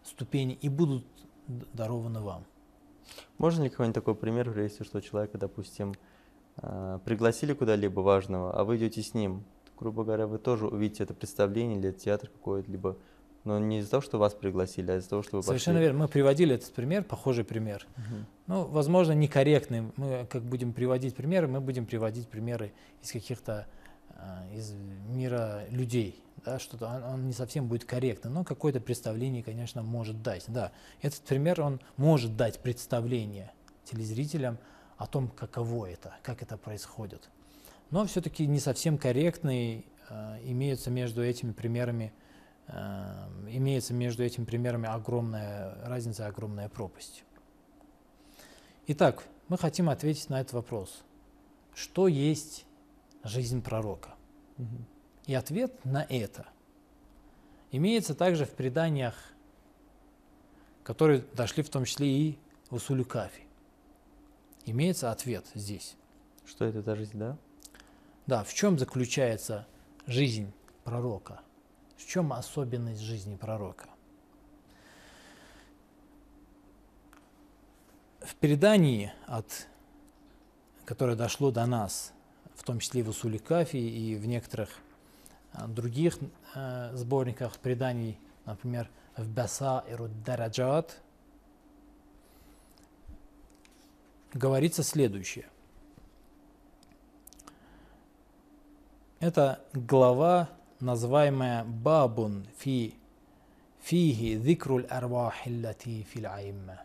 ступени 0.05 0.59
и 0.61 0.69
будут 0.69 1.07
дарованы 1.47 2.21
вам. 2.21 2.45
Можно 3.39 3.65
ли 3.65 3.71
какой-нибудь 3.71 3.95
такой 3.95 4.15
пример 4.15 4.51
привести, 4.51 4.85
что 4.85 5.01
человека, 5.01 5.39
допустим, 5.39 5.95
а, 6.57 6.99
пригласили 6.99 7.53
куда-либо 7.55 8.01
важного, 8.01 8.53
а 8.53 8.65
вы 8.65 8.77
идете 8.77 9.03
с 9.03 9.15
ним? 9.15 9.45
Грубо 9.79 10.05
говоря, 10.05 10.27
вы 10.27 10.39
тоже 10.39 10.67
увидите 10.67 11.05
это 11.05 11.15
представление 11.15 11.79
или 11.79 11.93
театр 11.93 12.29
какой-то, 12.29 12.71
либо 12.71 12.97
но 13.45 13.59
не 13.59 13.79
из-за 13.79 13.93
того, 13.93 14.01
что 14.03 14.19
вас 14.19 14.35
пригласили, 14.35 14.91
а 14.91 14.97
из-за 14.97 15.09
того, 15.09 15.23
что 15.23 15.39
вы 15.39 15.43
Совершенно 15.43 15.77
пошли. 15.77 15.87
верно. 15.87 16.01
Мы 16.01 16.09
приводили 16.09 16.55
этот 16.55 16.73
пример, 16.73 17.03
похожий 17.05 17.45
пример. 17.45 17.87
Мгм. 17.97 18.27
Ну, 18.47 18.65
возможно, 18.65 19.13
некорректный. 19.13 19.85
Мы 19.97 20.27
как 20.29 20.43
будем 20.43 20.73
приводить 20.73 21.15
примеры, 21.15 21.49
мы 21.49 21.61
будем 21.61 21.87
приводить 21.87 22.29
примеры 22.29 22.73
из 23.03 23.11
каких-то 23.11 23.67
из 24.53 24.73
мира 25.09 25.65
людей, 25.71 26.23
да, 26.45 26.59
что-то 26.59 26.87
он, 26.87 27.03
он 27.03 27.27
не 27.27 27.33
совсем 27.33 27.69
будет 27.69 27.85
корректно, 27.85 28.31
но 28.31 28.45
какое-то 28.45 28.81
представление, 28.81 29.43
конечно, 29.43 29.83
может 29.83 30.23
дать. 30.23 30.45
Да, 30.49 30.73
этот 31.03 31.21
пример 31.21 31.61
он 31.61 31.81
может 31.97 32.37
дать 32.37 32.61
представление 32.61 33.53
телезрителям 33.85 34.59
о 34.97 35.07
том, 35.07 35.29
каково 35.29 35.87
это, 35.87 36.15
как 36.23 36.43
это 36.43 36.57
происходит. 36.57 37.29
Но 37.91 38.07
все-таки 38.07 38.47
не 38.47 38.61
совсем 38.61 38.99
корректный 38.99 39.87
а, 40.09 40.39
имеются 40.43 40.91
между 40.91 41.25
этими 41.25 41.53
примерами 41.53 42.13
а, 42.67 43.31
имеется 43.49 43.95
между 43.95 44.23
этими 44.23 44.45
примерами 44.45 44.89
огромная 44.89 45.75
разница, 45.87 46.27
огромная 46.27 46.69
пропасть. 46.69 47.25
Итак, 48.89 49.25
мы 49.49 49.57
хотим 49.57 49.89
ответить 49.89 50.29
на 50.29 50.41
этот 50.41 50.53
вопрос. 50.53 51.03
Что 51.75 52.09
есть 52.09 52.67
жизнь 53.29 53.63
пророка? 53.63 54.15
И 55.27 55.35
ответ 55.35 55.85
на 55.85 56.03
это 56.03 56.47
имеется 57.71 58.15
также 58.15 58.45
в 58.45 58.51
преданиях, 58.51 59.15
которые 60.83 61.21
дошли 61.35 61.63
в 61.63 61.69
том 61.69 61.85
числе 61.85 62.09
и 62.09 62.39
в 62.71 62.77
Усулю 62.77 63.05
Кафи. 63.05 63.43
Имеется 64.65 65.11
ответ 65.11 65.47
здесь. 65.55 65.97
Что 66.47 66.65
это 66.65 66.83
за 66.83 66.97
жизнь, 66.97 67.19
да? 67.19 67.37
Да, 68.27 68.45
в 68.45 68.53
чем 68.53 68.79
заключается 68.79 69.67
жизнь 70.07 70.53
пророка? 70.85 71.41
В 71.97 72.07
чем 72.07 72.33
особенность 72.33 73.01
жизни 73.01 73.37
пророка? 73.37 73.89
В 78.21 78.35
предании, 78.37 79.13
от, 79.27 79.69
которое 80.85 81.17
дошло 81.17 81.51
до 81.51 81.65
нас, 81.67 82.13
в 82.59 82.65
том 82.65 82.81
числе 82.81 83.01
и 83.01 83.05
в 83.05 83.09
Усуле 83.09 83.39
Кафи 83.39 83.77
и 83.77 84.17
в 84.17 84.27
некоторых 84.27 84.69
а, 85.53 85.69
других 85.69 86.19
э, 86.55 86.91
сборниках 86.95 87.57
преданий, 87.59 88.19
например, 88.45 88.91
в 89.17 89.29
Баса 89.29 89.85
и 89.89 89.95
Дараджат, 90.25 91.01
говорится 94.35 94.83
следующее. 94.83 95.47
Это 99.21 99.65
глава, 99.73 100.49
называемая 100.81 101.65
Бабун 101.65 102.47
фи 102.59 102.95
фиги 103.81 104.37
дикруль 104.37 104.85
арвахиллати 104.87 106.03
фил 106.03 106.27
аимма. 106.27 106.83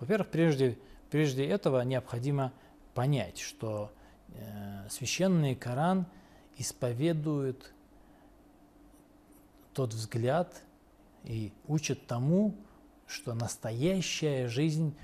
Во-первых, 0.00 0.28
прежде, 0.28 0.76
прежде 1.10 1.46
этого 1.46 1.82
необходимо 1.82 2.52
понять, 2.94 3.38
что 3.38 3.92
священный 4.88 5.54
Коран 5.54 6.06
исповедует 6.56 7.72
тот 9.72 9.94
взгляд 9.94 10.62
и 11.24 11.52
учит 11.66 12.06
тому, 12.06 12.54
что 13.06 13.34
настоящая 13.34 14.48
жизнь 14.48 14.94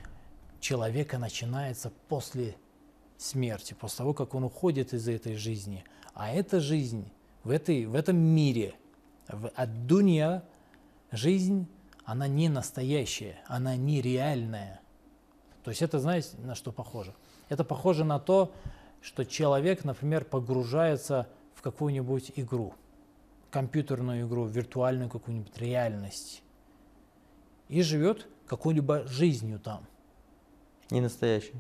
человека 0.61 1.19
начинается 1.19 1.93
после 2.09 2.57
смерти, 3.17 3.75
после 3.75 3.99
того, 3.99 4.15
как 4.15 4.35
он 4.35 4.45
уходит 4.45 4.93
из 4.93 5.09
этой 5.09 5.37
жизни. 5.37 5.85
А 6.15 6.31
эта 6.31 6.61
жизнь 6.61 7.11
в, 7.45 7.51
этой, 7.51 7.87
в 7.87 7.95
этом 7.95 8.17
мире, 8.17 8.75
в 9.29 9.49
аддунья, 9.55 10.45
жизнь, 11.11 11.69
она 12.05 12.29
не 12.29 12.49
настоящая, 12.49 13.39
она 13.47 13.77
не 13.77 14.01
реальная. 14.01 14.81
То 15.65 15.71
есть 15.71 15.83
это, 15.83 15.99
знаете, 15.99 16.37
на 16.39 16.55
что 16.55 16.73
похоже? 16.73 17.15
Это 17.49 17.65
похоже 17.65 18.05
на 18.05 18.19
то, 18.19 18.53
что 19.01 19.25
человек, 19.25 19.85
например, 19.85 20.25
погружается 20.25 21.29
в 21.55 21.63
какую-нибудь 21.63 22.33
игру, 22.37 22.75
компьютерную 23.51 24.27
игру, 24.27 24.47
виртуальную 24.47 25.09
какую-нибудь 25.09 25.57
реальность 25.59 26.43
и 27.69 27.83
живет 27.83 28.29
какой-либо 28.47 29.07
жизнью 29.07 29.59
там. 29.59 29.87
Не 30.91 31.01
настоящий. 31.01 31.55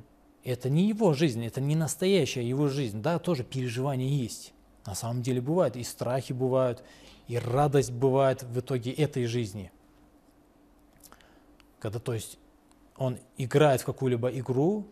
Это 0.44 0.70
не 0.70 0.86
его 0.88 1.12
жизнь, 1.12 1.44
это 1.44 1.60
не 1.60 1.74
настоящая 1.74 2.48
его 2.48 2.68
жизнь. 2.68 3.02
Да, 3.02 3.18
тоже 3.18 3.42
переживания 3.42 4.08
есть. 4.08 4.52
На 4.86 4.94
самом 4.94 5.22
деле 5.22 5.40
бывает, 5.40 5.76
и 5.76 5.82
страхи 5.82 6.32
бывают, 6.32 6.84
и 7.26 7.36
радость 7.38 7.90
бывает 7.90 8.44
в 8.44 8.60
итоге 8.60 8.92
этой 8.92 9.26
жизни. 9.26 9.72
Когда, 11.80 11.98
то 11.98 12.14
есть, 12.14 12.38
он 12.96 13.18
играет 13.36 13.80
в 13.80 13.84
какую-либо 13.84 14.28
игру, 14.38 14.86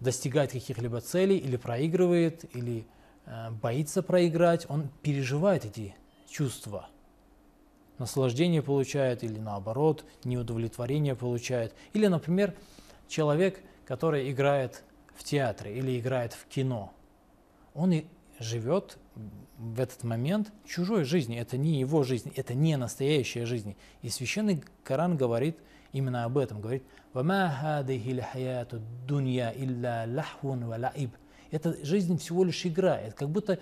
достигает 0.00 0.52
каких-либо 0.52 1.00
целей, 1.00 1.38
или 1.38 1.56
проигрывает, 1.56 2.44
или 2.54 2.86
э, 3.24 3.50
боится 3.50 4.02
проиграть, 4.02 4.66
он 4.68 4.88
переживает 5.02 5.64
эти 5.64 5.94
чувства. 6.28 6.88
Наслаждение 7.98 8.62
получает, 8.62 9.24
или 9.24 9.38
наоборот, 9.38 10.04
неудовлетворение 10.24 11.14
получает. 11.14 11.74
Или, 11.94 12.08
например, 12.08 12.54
человек, 13.08 13.60
который 13.86 14.30
играет 14.30 14.82
в 15.14 15.24
театре 15.24 15.76
или 15.76 15.98
играет 15.98 16.34
в 16.34 16.46
кино, 16.46 16.92
он 17.74 17.92
и 17.92 18.04
живет 18.38 18.98
в 19.56 19.80
этот 19.80 20.04
момент 20.04 20.52
чужой 20.66 21.04
жизнью. 21.04 21.40
Это 21.40 21.56
не 21.56 21.80
его 21.80 22.02
жизнь, 22.02 22.30
это 22.36 22.52
не 22.52 22.76
настоящая 22.76 23.46
жизнь. 23.46 23.76
И 24.02 24.10
священный 24.10 24.62
Коран 24.84 25.16
говорит 25.16 25.56
именно 25.91 26.25
об 26.25 26.37
этом. 26.37 26.61
Говорит, 26.61 26.83
«Вама 27.13 27.49
хадихи 27.49 28.19
лхаяту 28.19 28.81
дунья 29.07 29.53
илля 29.55 30.05
лахвун 30.07 30.65
ва 30.65 30.75
лаиб». 30.77 31.11
Это 31.51 31.83
жизнь 31.85 32.17
всего 32.17 32.43
лишь 32.43 32.65
игра. 32.65 32.97
Это 32.97 33.15
как 33.15 33.29
будто 33.29 33.59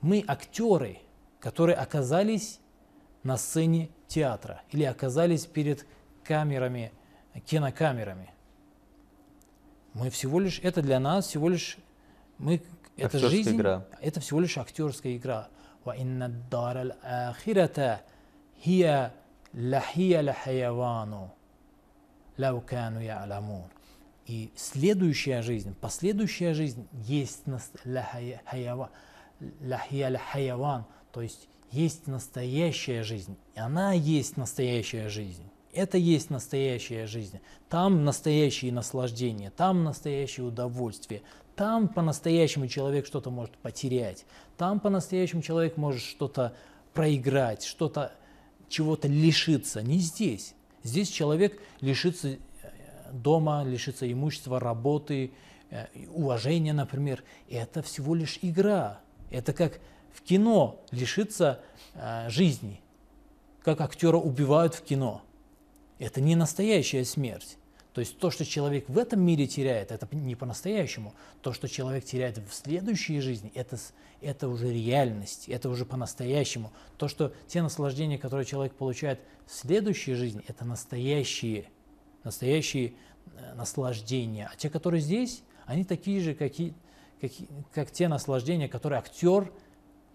мы 0.00 0.24
актеры, 0.26 0.98
которые 1.40 1.76
оказались 1.76 2.60
на 3.22 3.36
сцене 3.36 3.90
театра 4.06 4.62
или 4.70 4.84
оказались 4.84 5.46
перед 5.46 5.86
камерами, 6.22 6.92
кинокамерами. 7.44 8.30
Мы 9.94 10.10
всего 10.10 10.38
лишь, 10.38 10.60
это 10.62 10.82
для 10.82 11.00
нас 11.00 11.26
всего 11.26 11.48
лишь, 11.48 11.78
мы, 12.38 12.62
это 12.96 13.16
Актерская 13.16 13.30
жизнь, 13.30 13.56
игра. 13.56 13.84
это 14.00 14.20
всего 14.20 14.40
лишь 14.40 14.56
актерская 14.58 15.16
игра. 15.16 15.48
وَإِنَّ 15.84 16.22
الدَّارَ 16.22 16.82
الْآخِرَةَ 16.82 18.00
هِيَ 18.62 19.10
لَحِيَ 19.54 20.22
لَحَيَوَانُ 20.22 21.28
ляукану 22.41 22.99
я'ламун. 22.99 23.69
И 24.25 24.51
следующая 24.55 25.41
жизнь, 25.41 25.75
последующая 25.79 26.53
жизнь 26.53 26.87
есть 26.93 27.43
хаяван, 30.31 30.85
то 31.11 31.21
есть 31.21 31.47
есть 31.71 32.07
настоящая 32.07 33.03
жизнь. 33.03 33.37
И 33.55 33.59
она 33.59 33.93
есть 33.93 34.37
настоящая 34.37 35.09
жизнь. 35.09 35.43
Это 35.73 35.97
есть 35.97 36.29
настоящая 36.29 37.07
жизнь. 37.07 37.39
Там 37.69 38.03
настоящие 38.03 38.73
наслаждения, 38.73 39.51
там 39.51 39.83
настоящее 39.83 40.45
удовольствие, 40.45 41.21
там 41.55 41.87
по-настоящему 41.87 42.67
человек 42.67 43.05
что-то 43.05 43.29
может 43.31 43.57
потерять, 43.57 44.25
там 44.57 44.79
по-настоящему 44.79 45.41
человек 45.41 45.77
может 45.77 46.01
что-то 46.01 46.53
проиграть, 46.93 47.63
что-то 47.63 48.13
чего-то 48.67 49.07
лишиться. 49.07 49.81
Не 49.81 49.99
здесь. 49.99 50.55
Здесь 50.83 51.09
человек 51.09 51.61
лишится 51.79 52.29
э, 52.29 52.37
дома, 53.11 53.63
лишится 53.63 54.11
имущества, 54.11 54.59
работы, 54.59 55.31
э, 55.69 55.87
уважения, 56.13 56.73
например. 56.73 57.23
Это 57.49 57.81
всего 57.81 58.15
лишь 58.15 58.39
игра. 58.41 58.99
Это 59.29 59.53
как 59.53 59.79
в 60.13 60.21
кино 60.21 60.81
лишиться 60.91 61.61
э, 61.93 62.29
жизни, 62.29 62.81
как 63.63 63.81
актера 63.81 64.17
убивают 64.17 64.75
в 64.75 64.81
кино. 64.83 65.21
Это 65.99 66.19
не 66.19 66.35
настоящая 66.35 67.05
смерть. 67.05 67.57
То 67.93 67.99
есть 67.99 68.17
то, 68.19 68.31
что 68.31 68.45
человек 68.45 68.87
в 68.87 68.97
этом 68.97 69.21
мире 69.21 69.47
теряет, 69.47 69.91
это 69.91 70.07
не 70.15 70.35
по-настоящему. 70.35 71.13
То, 71.41 71.51
что 71.51 71.67
человек 71.67 72.05
теряет 72.05 72.37
в 72.37 72.53
следующей 72.53 73.19
жизни, 73.19 73.51
это, 73.53 73.77
это 74.21 74.47
уже 74.47 74.73
реальность, 74.73 75.49
это 75.49 75.69
уже 75.69 75.85
по-настоящему. 75.85 76.71
То, 76.97 77.09
что 77.09 77.33
те 77.47 77.61
наслаждения, 77.61 78.17
которые 78.17 78.45
человек 78.45 78.73
получает 78.75 79.19
в 79.45 79.53
следующей 79.53 80.13
жизни, 80.13 80.41
это 80.47 80.63
настоящие, 80.63 81.69
настоящие 82.23 82.93
э, 83.35 83.53
наслаждения. 83.55 84.49
А 84.53 84.55
те, 84.55 84.69
которые 84.69 85.01
здесь, 85.01 85.43
они 85.65 85.83
такие 85.83 86.21
же, 86.21 86.33
как, 86.33 86.57
и- 86.61 86.73
как, 87.19 87.31
как 87.73 87.91
те 87.91 88.07
наслаждения, 88.07 88.69
которые 88.69 88.99
актер 88.99 89.51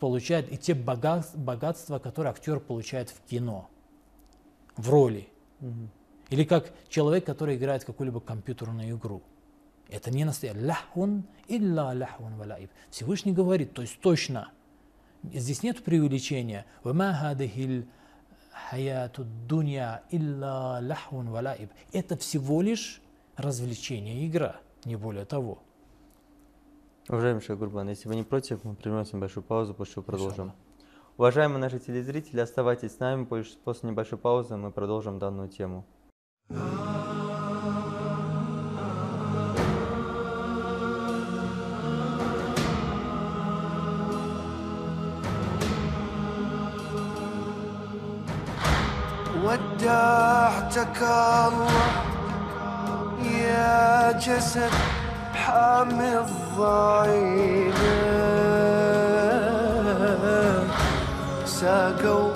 получает, 0.01 0.51
и 0.51 0.57
те 0.57 0.73
бога- 0.73 1.27
богатства, 1.35 1.99
которые 1.99 2.31
актер 2.31 2.59
получает 2.59 3.11
в 3.11 3.21
кино, 3.29 3.69
в 4.79 4.89
роли. 4.89 5.29
Или 6.31 6.45
как 6.45 6.73
человек, 6.89 7.25
который 7.25 7.57
играет 7.57 7.85
какую-либо 7.85 8.21
компьютерную 8.21 8.97
игру. 8.97 9.23
Это 9.89 10.11
не 10.11 10.25
настоящий. 10.25 10.59
Ляхун 10.59 11.25
илля 11.47 11.93
ляхун 11.93 12.37
валаиб. 12.37 12.71
Всевышний 12.91 13.33
говорит, 13.33 13.73
то 13.75 13.83
есть 13.83 14.01
точно. 14.01 14.51
Здесь 15.23 15.63
нет 15.63 15.85
преувеличения. 15.85 16.67
«Вама 16.83 17.13
хадихил 17.13 17.85
хаяту 18.71 19.25
дунья 19.25 20.03
илля 20.11 20.79
ляхун 20.81 21.31
валаиб». 21.31 21.71
Это 21.93 22.17
всего 22.17 22.63
лишь 22.63 23.01
развлечение, 23.37 24.27
игра, 24.27 24.57
не 24.85 24.97
более 24.97 25.25
того. 25.25 25.63
Уважаемый 27.09 27.41
Шейх 27.41 27.59
Гурбан, 27.59 27.89
если 27.89 28.09
вы 28.09 28.17
не 28.17 28.25
против, 28.25 28.65
мы 28.65 28.75
прервем 28.75 29.05
небольшую 29.13 29.45
паузу, 29.45 29.75
после 29.75 29.95
чего 29.95 30.03
продолжим. 30.03 30.53
Уважаемые 31.17 31.61
наши 31.61 31.79
телезрители, 31.79 32.41
оставайтесь 32.41 32.97
с 32.97 32.99
нами, 32.99 33.25
пос- 33.25 33.57
после 33.63 33.89
небольшой 33.91 34.19
паузы 34.19 34.57
мы 34.57 34.73
продолжим 34.73 35.21
данную 35.21 35.49
тему. 35.49 35.87
ودعتك 49.45 51.03
الله 51.03 51.91
يا 53.23 54.13
جسد 54.13 54.71
حامي 55.35 56.19
الضعينة 56.19 57.87
ساقوا 61.45 62.33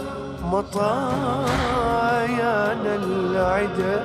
العدا 2.95 3.99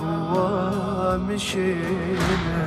قوى 0.00 1.18
مشينا. 1.18 2.66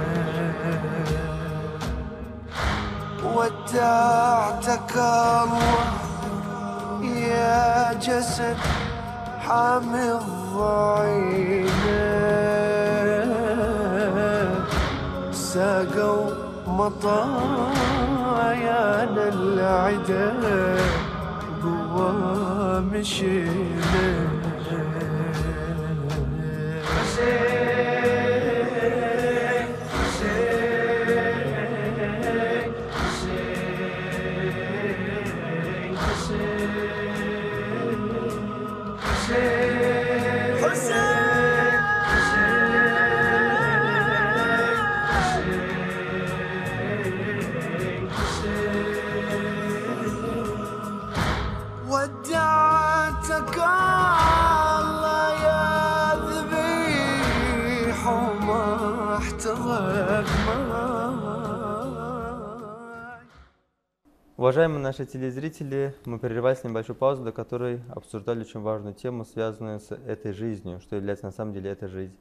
ودعتك 3.35 4.93
الله 4.95 5.89
يا 7.03 7.93
جسد 7.93 8.57
حامي 9.39 10.11
الضعينة 10.11 11.69
ساقوا 15.31 16.29
مطايانا 16.67 17.65
العدا 19.33 20.27
قوى 21.63 22.13
مشينا. 22.93 24.38
say 27.19 27.78
Уважаемые 64.59 64.83
наши 64.83 65.05
телезрители, 65.05 65.95
мы 66.03 66.19
прерывались 66.19 66.63
на 66.63 66.67
небольшую 66.67 66.97
паузу, 66.97 67.23
до 67.23 67.31
которой 67.31 67.81
обсуждали 67.87 68.41
очень 68.41 68.59
важную 68.59 68.93
тему, 68.93 69.23
связанную 69.23 69.79
с 69.79 69.89
этой 69.89 70.33
жизнью, 70.33 70.81
что 70.81 70.97
является 70.97 71.27
на 71.27 71.31
самом 71.31 71.53
деле 71.53 71.69
этой 71.69 71.87
жизнь. 71.87 72.13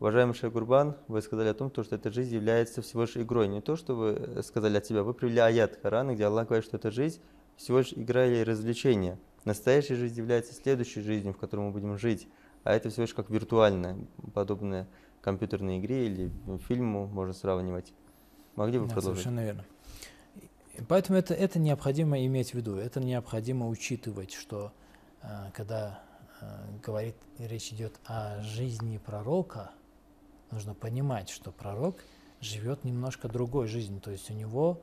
Уважаемый 0.00 0.34
Шейх 0.34 0.52
Гурбан, 0.52 0.96
вы 1.06 1.22
сказали 1.22 1.46
о 1.46 1.54
том, 1.54 1.70
то, 1.70 1.84
что 1.84 1.94
эта 1.94 2.10
жизнь 2.10 2.34
является 2.34 2.82
всего 2.82 3.02
лишь 3.02 3.16
игрой. 3.16 3.46
Не 3.46 3.60
то, 3.60 3.76
что 3.76 3.94
вы 3.94 4.42
сказали 4.42 4.78
от 4.78 4.86
себя, 4.86 5.04
вы 5.04 5.14
привели 5.14 5.38
аят 5.38 5.76
Корана, 5.76 6.12
где 6.16 6.24
Аллах 6.24 6.48
говорит, 6.48 6.66
что 6.66 6.76
эта 6.76 6.90
жизнь 6.90 7.20
всего 7.54 7.78
лишь 7.78 7.92
игра 7.92 8.26
или 8.26 8.42
развлечение. 8.42 9.16
Настоящая 9.44 9.94
жизнь 9.94 10.18
является 10.18 10.52
следующей 10.54 11.02
жизнью, 11.02 11.34
в 11.34 11.38
которой 11.38 11.60
мы 11.60 11.70
будем 11.70 11.96
жить, 11.98 12.26
а 12.64 12.74
это 12.74 12.90
всего 12.90 13.02
лишь 13.02 13.14
как 13.14 13.30
виртуальная, 13.30 13.96
подобная 14.34 14.88
компьютерной 15.20 15.78
игре 15.78 16.06
или 16.06 16.32
фильму 16.66 17.06
можно 17.06 17.32
сравнивать. 17.32 17.92
Могли 18.56 18.80
бы 18.80 18.86
Да, 18.86 18.94
продолжить? 18.94 19.22
совершенно 19.22 19.44
верно. 19.44 19.64
Поэтому 20.90 21.20
это, 21.20 21.34
это 21.34 21.60
необходимо 21.60 22.18
иметь 22.26 22.50
в 22.50 22.54
виду, 22.54 22.74
это 22.74 22.98
необходимо 22.98 23.68
учитывать, 23.68 24.32
что 24.32 24.72
э, 25.22 25.52
когда 25.54 26.02
э, 26.40 26.46
говорит, 26.84 27.14
речь 27.38 27.72
идет 27.72 28.00
о 28.06 28.42
жизни 28.42 28.98
пророка, 28.98 29.70
нужно 30.50 30.74
понимать, 30.74 31.28
что 31.28 31.52
пророк 31.52 32.02
живет 32.40 32.82
немножко 32.82 33.28
другой 33.28 33.68
жизнью, 33.68 34.00
то 34.00 34.10
есть 34.10 34.32
у 34.32 34.34
него 34.34 34.82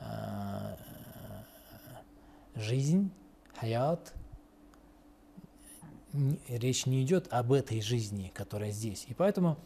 э, 0.00 0.76
жизнь, 2.54 3.10
хаят, 3.54 4.12
речь 6.46 6.84
не 6.84 7.02
идет 7.02 7.32
об 7.32 7.52
этой 7.54 7.80
жизни, 7.80 8.30
которая 8.34 8.70
здесь. 8.70 9.06
И 9.08 9.14
поэтому 9.14 9.56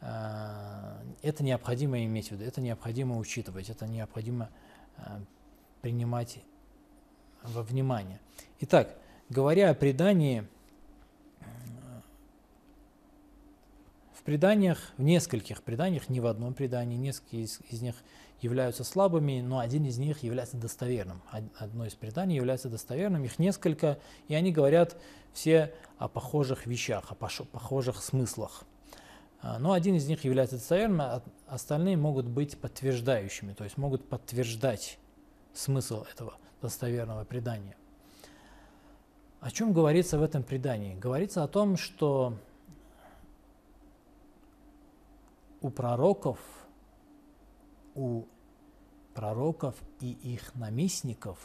это 0.00 1.42
необходимо 1.42 2.04
иметь 2.04 2.28
в 2.28 2.32
виду, 2.32 2.44
это 2.44 2.60
необходимо 2.60 3.16
учитывать, 3.16 3.70
это 3.70 3.88
необходимо 3.88 4.50
принимать 5.82 6.40
во 7.42 7.62
внимание. 7.62 8.20
Итак, 8.60 8.96
говоря 9.28 9.70
о 9.70 9.74
предании, 9.74 10.46
э, 11.40 11.44
в 14.14 14.22
преданиях, 14.22 14.78
в 14.96 15.02
нескольких 15.02 15.62
преданиях, 15.62 16.08
не 16.08 16.20
в 16.20 16.26
одном 16.26 16.54
предании, 16.54 16.96
несколько 16.96 17.36
из, 17.36 17.60
из 17.70 17.82
них 17.82 17.94
являются 18.40 18.84
слабыми, 18.84 19.40
но 19.40 19.60
один 19.60 19.84
из 19.86 19.98
них 19.98 20.22
является 20.22 20.56
достоверным. 20.56 21.22
Од- 21.32 21.44
Одно 21.58 21.86
из 21.86 21.94
преданий 21.94 22.36
является 22.36 22.68
достоверным, 22.68 23.24
их 23.24 23.38
несколько, 23.38 23.98
и 24.28 24.34
они 24.34 24.52
говорят 24.52 24.96
все 25.32 25.74
о 25.98 26.08
похожих 26.08 26.66
вещах, 26.66 27.12
о 27.12 27.14
похожих 27.14 28.02
смыслах. 28.02 28.64
А, 29.42 29.58
Но 29.58 29.72
один 29.72 29.94
из 29.94 30.08
них 30.08 30.24
является 30.24 30.56
достоверным, 30.56 31.00
а 31.00 31.22
остальные 31.46 31.96
могут 31.96 32.26
быть 32.26 32.58
подтверждающими, 32.58 33.52
то 33.52 33.64
есть 33.64 33.76
могут 33.76 34.08
подтверждать 34.08 34.98
смысл 35.52 36.04
этого 36.12 36.34
достоверного 36.60 37.24
предания. 37.24 37.76
О 39.40 39.50
чем 39.50 39.72
говорится 39.72 40.18
в 40.18 40.22
этом 40.22 40.42
предании? 40.42 40.94
Говорится 40.94 41.44
о 41.44 41.48
том, 41.48 41.76
что 41.76 42.36
у 45.60 45.70
пророков, 45.70 46.38
у 47.94 48.24
пророков 49.14 49.74
и 50.00 50.12
их 50.12 50.54
наместников, 50.54 51.38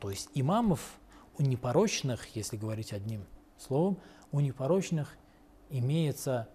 то 0.00 0.10
есть 0.10 0.30
имамов, 0.34 0.98
у 1.38 1.42
непорочных, 1.42 2.36
если 2.36 2.56
говорить 2.56 2.92
одним 2.92 3.26
словом, 3.58 3.98
у 4.32 4.40
непорочных 4.40 5.16
имеется 5.70 6.48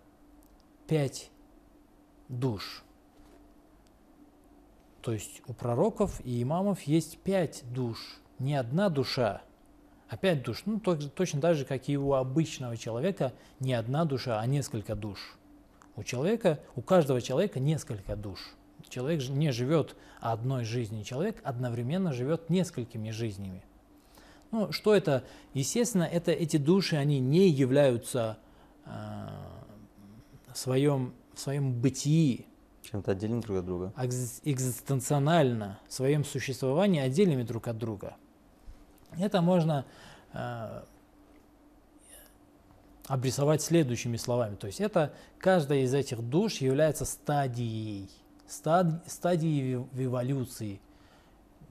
пять 0.89 1.29
душ. 2.29 2.83
То 5.01 5.13
есть 5.13 5.43
у 5.45 5.53
пророков 5.53 6.19
и 6.25 6.41
имамов 6.41 6.81
есть 6.81 7.19
пять 7.19 7.63
душ, 7.71 8.19
не 8.39 8.55
одна 8.55 8.89
душа, 8.89 9.43
а 10.09 10.17
пять 10.17 10.43
душ. 10.43 10.63
Ну, 10.65 10.79
то- 10.79 10.97
точно 10.97 11.41
так 11.41 11.55
же, 11.55 11.63
как 11.63 11.87
и 11.89 11.97
у 11.97 12.13
обычного 12.13 12.75
человека 12.75 13.33
не 13.59 13.75
одна 13.75 14.03
душа, 14.03 14.39
а 14.39 14.45
несколько 14.47 14.95
душ. 14.95 15.37
У 15.95 16.01
человека, 16.03 16.59
у 16.75 16.81
каждого 16.81 17.21
человека 17.21 17.59
несколько 17.59 18.15
душ. 18.15 18.55
Человек 18.89 19.29
не 19.29 19.51
живет 19.51 19.95
одной 20.19 20.63
жизнью, 20.63 21.03
человек 21.03 21.39
одновременно 21.43 22.13
живет 22.13 22.49
несколькими 22.49 23.11
жизнями. 23.11 23.63
Ну, 24.49 24.71
что 24.71 24.95
это? 24.95 25.23
Естественно, 25.53 26.03
это 26.03 26.31
эти 26.31 26.57
души, 26.57 26.95
они 26.95 27.19
не 27.19 27.47
являются 27.47 28.39
э, 28.85 29.58
своем, 30.59 31.13
в 31.33 31.39
своем 31.39 31.73
бытии 31.73 32.45
Чем-то 32.83 33.11
отдельно 33.11 33.41
друг 33.41 33.57
от 33.59 33.65
друга. 33.65 33.93
экз- 33.97 34.41
экзистенционально 34.43 35.79
в 35.87 35.93
своем 35.93 36.23
существовании 36.25 37.01
отдельными 37.01 37.43
друг 37.43 37.67
от 37.67 37.77
друга. 37.77 38.15
Это 39.17 39.41
можно 39.41 39.85
э, 40.33 40.83
обрисовать 43.07 43.61
следующими 43.61 44.17
словами. 44.17 44.55
То 44.55 44.67
есть 44.67 44.79
это 44.81 45.13
каждая 45.39 45.79
из 45.79 45.93
этих 45.93 46.21
душ 46.21 46.55
является 46.57 47.05
стадией, 47.05 48.09
стад- 48.47 49.03
стадией 49.07 49.75
в- 49.77 49.87
в 49.91 50.03
эволюции. 50.03 50.79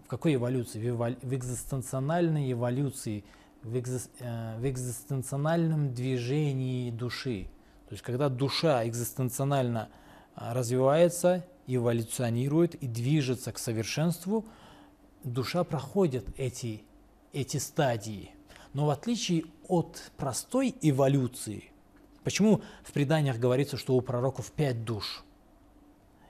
В 0.04 0.08
какой 0.08 0.34
эволюции? 0.34 0.80
В, 0.80 0.84
эвол- 0.96 1.18
в 1.22 1.34
экзистенциональной 1.34 2.50
эволюции, 2.52 3.24
в, 3.62 3.76
экзис- 3.76 4.10
э, 4.20 4.58
в 4.58 4.66
экзистенциональном 4.68 5.92
движении 5.94 6.90
души. 6.90 7.48
То 7.88 7.94
есть 7.94 8.02
когда 8.02 8.28
душа 8.28 8.86
экзистенционально 8.86 9.88
а, 10.34 10.52
развивается, 10.52 11.46
эволюционирует 11.66 12.74
и 12.74 12.86
движется 12.86 13.50
к 13.50 13.58
совершенству, 13.58 14.44
душа 15.24 15.64
проходит 15.64 16.26
эти, 16.38 16.82
эти 17.32 17.56
стадии. 17.56 18.30
Но 18.74 18.86
в 18.86 18.90
отличие 18.90 19.44
от 19.68 20.10
простой 20.18 20.74
эволюции, 20.82 21.70
почему 22.24 22.60
в 22.84 22.92
преданиях 22.92 23.38
говорится, 23.38 23.78
что 23.78 23.94
у 23.94 24.02
пророков 24.02 24.52
пять 24.52 24.84
душ, 24.84 25.24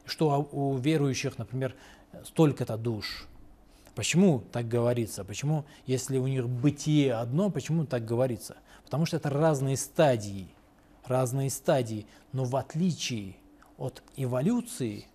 что 0.05 0.49
у 0.53 0.71
у 0.71 0.77
верующих, 0.77 1.39
например, 1.39 1.75
столько-то 2.25 2.77
душ, 2.77 3.27
Почему 3.99 4.45
так 4.53 4.69
говорится? 4.69 5.25
Почему, 5.25 5.65
если 5.85 6.19
у 6.19 6.29
них 6.29 6.49
бытие 6.49 7.15
одно, 7.15 7.51
почему 7.51 7.85
так 7.85 8.05
говорится? 8.05 8.59
Потому 8.85 9.07
что 9.07 9.17
это 9.17 9.29
разные 9.29 9.77
стадии, 9.77 10.55
разные 11.09 11.51
стадии. 11.51 12.07
Но 12.33 12.45
в 12.45 12.57
отличие 12.57 13.37
от 13.77 14.03
эволюции, 14.17 15.07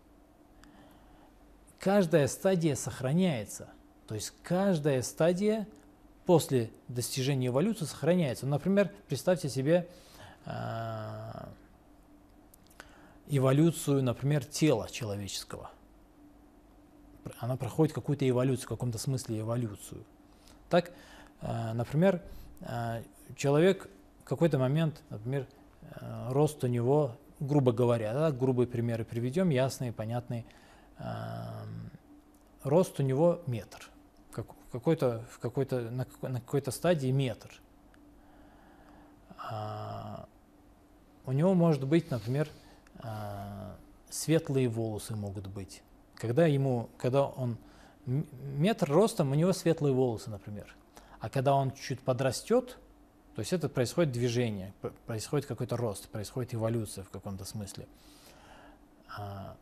каждая 1.79 2.27
стадия 2.27 2.75
сохраняется. 2.75 3.69
То 4.07 4.15
есть 4.15 4.33
каждая 4.43 5.01
стадия 5.01 5.67
после 6.25 6.71
достижения 6.87 7.47
эволюции 7.47 7.85
сохраняется. 7.85 8.45
Например, 8.45 8.91
представьте 9.07 9.49
себе 9.49 9.87
а, 10.45 11.49
эволюцию, 13.27 14.03
например, 14.03 14.43
тела 14.43 14.89
человеческого 14.89 15.69
она 17.39 17.55
проходит 17.55 17.93
какую-то 17.93 18.27
эволюцию, 18.27 18.65
в 18.65 18.69
каком-то 18.69 18.97
смысле 18.97 19.39
эволюцию. 19.39 20.03
Так, 20.69 20.91
э, 21.41 21.73
например, 21.73 22.21
э, 22.61 23.03
человек 23.35 23.89
в 24.21 24.25
какой-то 24.25 24.57
момент, 24.57 25.01
например, 25.09 25.47
рост 26.29 26.63
у 26.63 26.67
него, 26.67 27.17
грубо 27.39 27.71
говоря, 27.71 28.13
да, 28.13 28.31
грубые 28.31 28.67
примеры 28.67 29.05
приведем, 29.05 29.49
ясные, 29.49 29.91
понятные, 29.91 30.45
эм, 30.99 31.91
рост 32.63 32.99
у 32.99 33.03
него 33.03 33.41
метр, 33.47 33.89
как, 34.31 34.47
какой-то, 34.71 35.23
в 35.29 35.39
какой-то, 35.39 35.81
на, 35.91 36.07
на 36.21 36.41
какой-то 36.41 36.71
стадии 36.71 37.11
метр. 37.11 37.51
А, 39.37 40.27
у 41.25 41.31
него 41.31 41.53
может 41.53 41.85
быть, 41.85 42.09
например, 42.09 42.49
а, 42.99 43.75
светлые 44.09 44.69
волосы 44.69 45.15
могут 45.15 45.47
быть. 45.47 45.83
Когда 46.15 46.45
ему, 46.45 46.89
когда 46.97 47.25
он 47.25 47.57
метр 48.05 48.91
ростом, 48.91 49.31
у 49.31 49.35
него 49.35 49.53
светлые 49.53 49.93
волосы, 49.93 50.29
например. 50.29 50.75
А 51.19 51.29
когда 51.29 51.55
он 51.55 51.71
чуть 51.71 52.01
подрастет, 52.01 52.77
то 53.35 53.39
есть 53.39 53.51
это 53.51 53.67
происходит 53.67 54.11
движение, 54.11 54.73
происходит 55.07 55.47
какой-то 55.47 55.75
рост, 55.75 56.07
происходит 56.09 56.53
эволюция 56.53 57.03
в 57.03 57.09
каком-то 57.09 57.45
смысле. 57.45 57.87
А, 59.17 59.57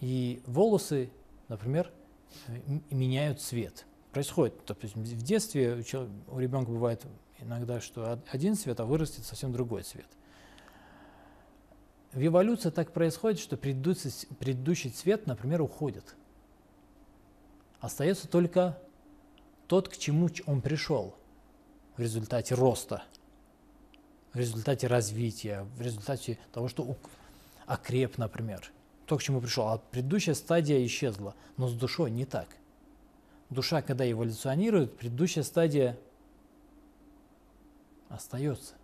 И 0.00 0.42
волосы, 0.46 1.10
например, 1.48 1.92
меняют 2.90 3.40
цвет. 3.40 3.84
Происходит, 4.12 4.64
то 4.64 4.76
есть 4.80 4.94
в 4.94 5.22
детстве 5.22 5.84
у, 6.28 6.38
ребенка 6.38 6.70
бывает 6.70 7.04
иногда, 7.40 7.80
что 7.80 8.12
од- 8.12 8.26
один 8.32 8.54
цвет, 8.54 8.80
а 8.80 8.84
вырастет 8.84 9.24
совсем 9.24 9.52
другой 9.52 9.82
цвет. 9.82 10.06
В 12.12 12.24
эволюции 12.24 12.70
так 12.70 12.92
происходит, 12.92 13.38
что 13.38 13.58
предыдущий, 13.58 14.10
предыдущий 14.38 14.90
цвет, 14.90 15.26
например, 15.26 15.60
уходит. 15.60 16.16
Остается 17.80 18.28
только 18.28 18.78
тот, 19.66 19.90
к 19.90 19.96
чему 19.98 20.30
он 20.46 20.62
пришел 20.62 21.17
в 21.98 22.00
результате 22.00 22.54
роста, 22.54 23.02
в 24.32 24.38
результате 24.38 24.86
развития, 24.86 25.66
в 25.76 25.82
результате 25.82 26.38
того, 26.52 26.68
что 26.68 26.96
окреп, 27.66 28.16
например. 28.16 28.72
То, 29.04 29.18
к 29.18 29.22
чему 29.22 29.42
пришел. 29.42 29.68
А 29.68 29.78
предыдущая 29.78 30.34
стадия 30.34 30.84
исчезла. 30.86 31.34
Но 31.58 31.68
с 31.68 31.74
душой 31.74 32.10
не 32.10 32.24
так. 32.24 32.48
Душа, 33.50 33.82
когда 33.82 34.10
эволюционирует, 34.10 34.96
предыдущая 34.96 35.42
стадия 35.42 35.98
остается 38.08 38.74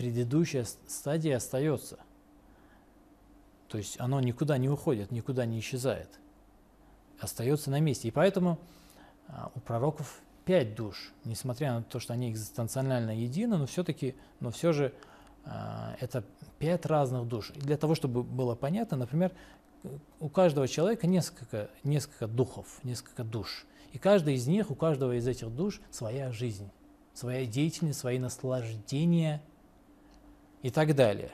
предыдущая 0.00 0.64
стадия 0.86 1.36
остается. 1.36 1.98
То 3.68 3.76
есть 3.76 4.00
оно 4.00 4.18
никуда 4.22 4.56
не 4.56 4.70
уходит, 4.70 5.10
никуда 5.10 5.44
не 5.44 5.60
исчезает. 5.60 6.08
Остается 7.18 7.70
на 7.70 7.80
месте. 7.80 8.08
И 8.08 8.10
поэтому 8.10 8.58
а, 9.28 9.52
у 9.54 9.60
пророков 9.60 10.22
пять 10.50 10.74
душ, 10.74 11.12
несмотря 11.24 11.74
на 11.74 11.84
то, 11.84 12.00
что 12.00 12.12
они 12.12 12.28
экзистенционально 12.28 13.16
едины, 13.16 13.56
но 13.56 13.66
все-таки, 13.66 14.16
но 14.40 14.50
все 14.50 14.72
же 14.72 14.92
а, 15.44 15.94
это 16.00 16.24
пять 16.58 16.86
разных 16.86 17.28
душ. 17.28 17.52
И 17.54 17.60
для 17.60 17.76
того, 17.76 17.94
чтобы 17.94 18.24
было 18.24 18.56
понятно, 18.56 18.96
например, 18.96 19.30
у 20.18 20.28
каждого 20.28 20.66
человека 20.66 21.06
несколько, 21.06 21.70
несколько 21.84 22.26
духов, 22.26 22.80
несколько 22.82 23.22
душ. 23.22 23.64
И 23.92 23.98
каждый 23.98 24.34
из 24.34 24.48
них, 24.48 24.72
у 24.72 24.74
каждого 24.74 25.16
из 25.16 25.28
этих 25.28 25.54
душ 25.54 25.80
своя 25.92 26.32
жизнь, 26.32 26.68
своя 27.14 27.46
деятельность, 27.46 28.00
свои 28.00 28.18
наслаждения 28.18 29.40
и 30.62 30.70
так 30.70 30.96
далее. 30.96 31.30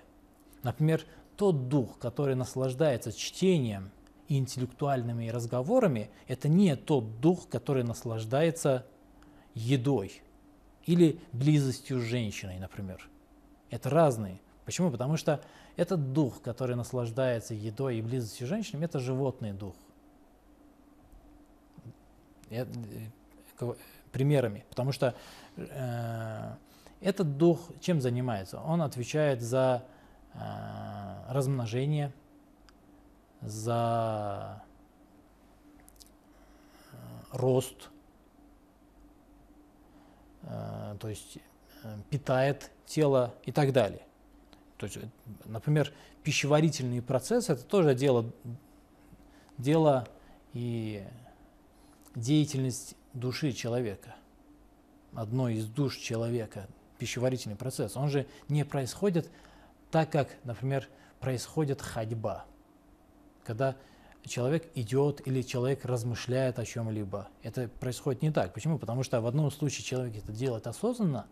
Например, 0.62 1.02
тот 1.38 1.70
дух, 1.70 1.98
который 1.98 2.34
наслаждается 2.34 3.14
чтением 3.14 3.92
и 4.28 4.36
интеллектуальными 4.36 5.30
разговорами, 5.30 6.10
это 6.28 6.48
не 6.48 6.76
тот 6.76 7.22
дух, 7.22 7.48
который 7.48 7.82
наслаждается 7.82 8.84
едой 9.56 10.22
или 10.84 11.18
близостью 11.32 11.98
с 11.98 12.02
женщиной, 12.02 12.58
например. 12.58 13.08
Это 13.70 13.90
разные. 13.90 14.38
Почему? 14.64 14.90
Потому 14.90 15.16
что 15.16 15.42
этот 15.76 16.12
дух, 16.12 16.42
который 16.42 16.76
наслаждается 16.76 17.54
едой 17.54 17.96
и 17.96 18.02
близостью 18.02 18.46
с 18.46 18.50
женщинами, 18.50 18.84
это 18.84 19.00
животный 19.00 19.52
дух. 19.52 19.74
Э, 22.50 22.66
примерами. 24.12 24.64
Потому 24.68 24.92
что 24.92 25.14
э, 25.56 26.54
этот 27.00 27.36
дух 27.38 27.60
чем 27.80 28.00
занимается? 28.00 28.60
Он 28.60 28.82
отвечает 28.82 29.40
за 29.40 29.84
э, 30.34 30.38
размножение, 31.28 32.12
за 33.40 34.62
рост, 37.32 37.90
то 40.46 41.08
есть 41.08 41.38
э, 41.82 41.96
питает 42.10 42.70
тело 42.86 43.34
и 43.44 43.52
так 43.52 43.72
далее. 43.72 44.02
То 44.76 44.86
есть, 44.86 44.98
э, 44.98 45.00
например, 45.44 45.92
пищеварительный 46.22 47.02
процесс 47.02 47.50
это 47.50 47.64
тоже 47.64 47.94
дело, 47.94 48.30
дело 49.58 50.06
и 50.52 51.04
деятельность 52.14 52.96
души 53.12 53.52
человека, 53.52 54.14
одной 55.14 55.54
из 55.54 55.66
душ 55.66 55.96
человека, 55.96 56.68
пищеварительный 56.98 57.56
процесс. 57.56 57.96
Он 57.96 58.08
же 58.08 58.26
не 58.48 58.64
происходит 58.64 59.30
так 59.90 60.10
как, 60.10 60.28
например, 60.44 60.88
происходит 61.20 61.80
ходьба, 61.80 62.44
когда 63.44 63.76
человек 64.26 64.68
идет 64.74 65.26
или 65.26 65.42
человек 65.42 65.84
размышляет 65.84 66.58
о 66.58 66.64
чем-либо. 66.64 67.28
Это 67.42 67.68
происходит 67.68 68.22
не 68.22 68.30
так. 68.30 68.52
Почему? 68.52 68.78
Потому 68.78 69.02
что 69.02 69.20
в 69.20 69.26
одном 69.26 69.50
случае 69.50 69.84
человек 69.84 70.16
это 70.16 70.32
делает 70.32 70.66
осознанно, 70.66 71.26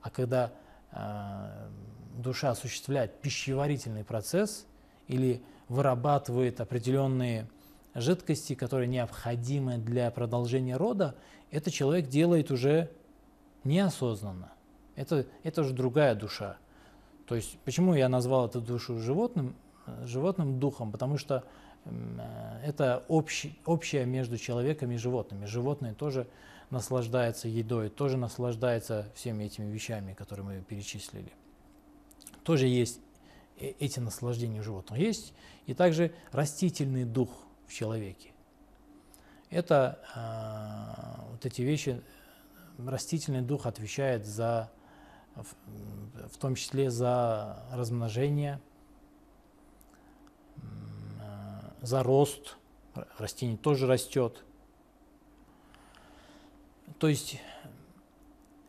а 0.00 0.10
когда 0.10 0.52
э, 0.92 1.68
душа 2.16 2.50
осуществляет 2.50 3.20
пищеварительный 3.20 4.04
процесс 4.04 4.66
или 5.06 5.42
вырабатывает 5.68 6.60
определенные 6.60 7.48
жидкости, 7.94 8.54
которые 8.54 8.88
необходимы 8.88 9.78
для 9.78 10.10
продолжения 10.10 10.76
рода, 10.76 11.14
это 11.50 11.70
человек 11.70 12.08
делает 12.08 12.50
уже 12.50 12.90
неосознанно. 13.64 14.52
Это, 14.96 15.26
это 15.42 15.62
уже 15.62 15.72
другая 15.72 16.14
душа. 16.14 16.56
То 17.26 17.34
есть 17.34 17.58
почему 17.64 17.94
я 17.94 18.08
назвал 18.08 18.46
эту 18.46 18.60
душу 18.60 18.98
животным, 18.98 19.54
э, 19.86 20.06
животным 20.06 20.58
духом? 20.58 20.90
Потому 20.90 21.18
что 21.18 21.44
это 22.64 23.04
общий, 23.08 23.58
общее 23.64 24.04
между 24.06 24.36
человеком 24.38 24.90
и 24.90 24.96
животными. 24.96 25.46
Животные 25.46 25.94
тоже 25.94 26.26
наслаждаются 26.70 27.48
едой, 27.48 27.88
тоже 27.88 28.16
наслаждаются 28.16 29.10
всеми 29.14 29.44
этими 29.44 29.70
вещами, 29.70 30.12
которые 30.12 30.44
мы 30.44 30.62
перечислили. 30.62 31.32
Тоже 32.42 32.66
есть 32.66 33.00
э- 33.56 33.74
эти 33.78 34.00
наслаждения 34.00 34.60
у 34.60 34.62
животных. 34.62 34.98
Есть 34.98 35.34
и 35.66 35.74
также 35.74 36.12
растительный 36.32 37.04
дух 37.04 37.30
в 37.66 37.72
человеке. 37.72 38.32
Это 39.50 39.98
э, 40.14 41.30
вот 41.30 41.46
эти 41.46 41.62
вещи, 41.62 42.02
растительный 42.78 43.40
дух 43.42 43.66
отвечает 43.66 44.26
за, 44.26 44.70
в, 45.34 45.46
в 46.28 46.36
том 46.38 46.54
числе 46.54 46.90
за 46.90 47.62
размножение, 47.72 48.60
м, 50.56 51.20
э, 51.20 51.67
за 51.82 52.02
рост. 52.02 52.56
Растение 53.18 53.56
тоже 53.56 53.86
растет. 53.86 54.44
То 56.98 57.08
есть 57.08 57.40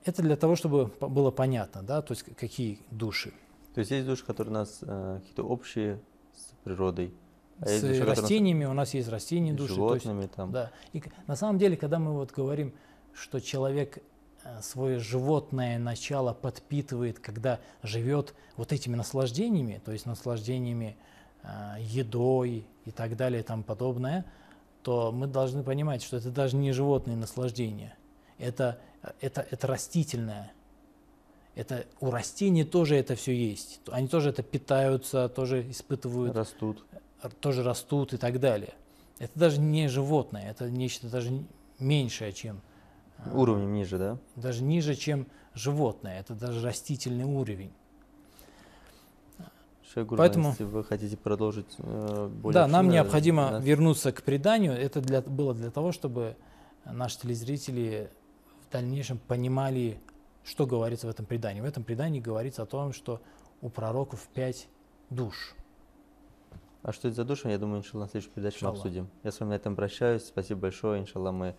это 0.04 0.22
для 0.22 0.36
того, 0.36 0.56
чтобы 0.56 0.92
было 1.00 1.32
понятно, 1.32 1.82
да, 1.82 2.02
то 2.02 2.14
есть 2.14 2.24
какие 2.36 2.80
души. 2.92 3.34
То 3.74 3.80
есть 3.80 3.92
есть 3.92 4.06
души, 4.06 4.26
которые 4.26 4.52
у 4.52 4.56
нас 4.56 4.80
э, 4.82 5.18
какие-то 5.20 5.44
общие 5.44 6.00
с 6.36 6.54
природой, 6.64 7.14
а 7.60 7.68
С 7.68 7.82
души, 7.82 8.02
у 8.02 8.06
нас 8.06 8.20
растениями 8.20 8.66
у 8.66 8.74
нас 8.74 8.94
есть 8.94 9.10
растения 9.10 9.54
души. 9.54 9.76
то 9.76 9.94
есть 9.94 10.06
животными 10.06 10.28
там. 10.28 10.52
Да. 10.52 10.72
И 10.94 11.04
на 11.28 11.36
самом 11.36 11.58
деле, 11.58 11.76
когда 11.76 12.00
мы 12.00 12.14
вот 12.14 12.32
говорим, 12.32 12.74
что 13.14 13.40
человек 13.40 14.00
э, 14.44 14.62
свое 14.62 15.00
животное 15.00 15.78
начало 15.78 16.34
подпитывает, 16.34 17.20
когда 17.20 17.60
живет 17.84 18.34
вот 18.56 18.72
этими 18.72 18.96
наслаждениями, 18.96 19.82
то 19.84 19.92
есть 19.92 20.06
наслаждениями 20.06 20.98
э, 20.98 21.19
едой 21.80 22.66
и 22.86 22.92
так 22.92 23.16
далее 23.16 23.42
и 23.42 23.44
тому 23.44 23.64
подобное, 23.64 24.26
то 24.84 25.12
мы 25.12 25.28
должны 25.28 25.64
понимать, 25.64 26.02
что 26.04 26.18
это 26.18 26.32
даже 26.32 26.56
не 26.56 26.72
животные 26.72 27.18
наслаждения, 27.18 27.96
это, 28.38 28.80
это, 29.22 29.46
это 29.50 29.68
растительное. 29.68 30.52
Это, 31.56 31.86
у 32.00 32.10
растений 32.12 32.64
тоже 32.64 32.96
это 32.96 33.16
все 33.16 33.34
есть. 33.36 33.82
Они 33.92 34.08
тоже 34.08 34.30
это 34.30 34.44
питаются, 34.44 35.28
тоже 35.28 35.70
испытывают 35.70 36.34
Растут. 36.36 36.86
р- 37.22 37.32
тоже 37.34 37.64
растут 37.64 38.14
и 38.14 38.18
так 38.18 38.40
далее. 38.40 38.74
Это 39.18 39.38
даже 39.38 39.60
не 39.60 39.90
животное, 39.90 40.50
это 40.50 40.70
нечто 40.70 41.10
даже 41.10 41.44
меньшее, 41.80 42.32
чем 42.32 42.62
а, 43.18 43.32
Уровнем 43.36 43.74
ниже, 43.74 43.98
да? 43.98 44.18
даже 44.38 44.64
ниже, 44.64 44.96
чем 44.96 45.28
животное. 45.54 46.22
Это 46.22 46.34
даже 46.34 46.62
растительный 46.66 47.26
уровень. 47.26 47.74
Шейх 49.94 50.06
Гурбан, 50.06 50.28
Поэтому- 50.28 50.50
если 50.50 50.66
вы 50.66 50.84
хотите 50.84 51.18
продолжить 51.18 51.76
э, 51.80 52.28
более 52.28 52.54
да, 52.54 52.68
нам 52.68 52.90
необходимо 52.90 53.52
нас- 53.52 53.64
вернуться 53.64 54.12
к 54.12 54.22
преданию. 54.22 54.74
Это 54.74 55.02
для, 55.02 55.22
было 55.22 55.56
для 55.56 55.72
того, 55.72 55.92
чтобы 55.92 56.36
наши 56.86 57.20
телезрители 57.20 58.12
в 58.68 58.72
дальнейшем 58.72 59.18
понимали, 59.18 60.00
что 60.44 60.68
говорится 60.68 61.08
в 61.08 61.10
этом 61.10 61.26
предании. 61.26 61.62
В 61.62 61.66
этом 61.66 61.84
предании 61.84 62.20
говорится 62.20 62.62
о 62.62 62.66
том, 62.68 62.94
что 62.94 63.20
у 63.62 63.70
пророков 63.70 64.28
пять 64.32 64.68
душ. 65.10 65.56
А 66.84 66.92
что 66.92 67.08
это 67.08 67.16
за 67.16 67.26
душа, 67.26 67.50
я 67.50 67.58
думаю, 67.58 67.80
иншаллах, 67.80 68.08
на 68.08 68.12
следующей 68.12 68.34
передаче 68.34 68.66
мы 68.66 68.72
обсудим. 68.72 69.10
Я 69.24 69.32
с 69.32 69.40
вами 69.40 69.50
на 69.50 69.54
этом 69.56 69.76
прощаюсь. 69.76 70.24
Спасибо 70.24 70.62
большое. 70.62 71.02
Иншаллах, 71.02 71.34
мы 71.34 71.56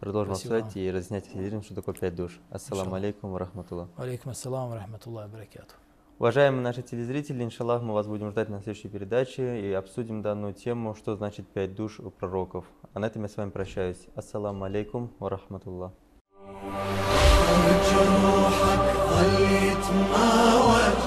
продолжим 0.00 0.34
Спасибо 0.34 0.58
обсуждать 0.58 0.76
и 0.76 0.90
разъяснять 0.90 1.64
что 1.64 1.74
такое 1.74 1.94
пять 1.94 2.14
душ. 2.14 2.38
Ассаламу 2.50 2.94
алейкум 2.94 3.34
рахматуллах. 3.36 3.88
Алейкум 3.96 4.32
ассалам, 4.32 4.74
рахматуллах, 4.74 5.30
баракату. 5.30 5.74
Уважаемые 6.19 6.61
наши 6.61 6.81
телезрители, 6.81 7.43
иншаллах, 7.43 7.81
мы 7.81 7.93
вас 7.93 8.07
будем 8.07 8.31
ждать 8.31 8.47
на 8.49 8.61
следующей 8.61 8.87
передаче 8.87 9.59
и 9.59 9.73
обсудим 9.73 10.21
данную 10.21 10.53
тему, 10.53 10.95
что 10.95 11.15
значит 11.15 11.45
пять 11.47 11.75
душ 11.75 11.99
у 11.99 12.09
пророков. 12.09 12.65
А 12.93 12.99
на 12.99 13.05
этом 13.07 13.23
я 13.23 13.27
с 13.27 13.35
вами 13.35 13.49
прощаюсь. 13.49 14.07
Ассаламу 14.15 14.63
алейкум 14.63 15.11
ва 15.19 15.29
рахматуллах. 15.29 15.91
جروحك 17.85 18.85
ظل 19.09 19.41
يتماوج 19.41 20.99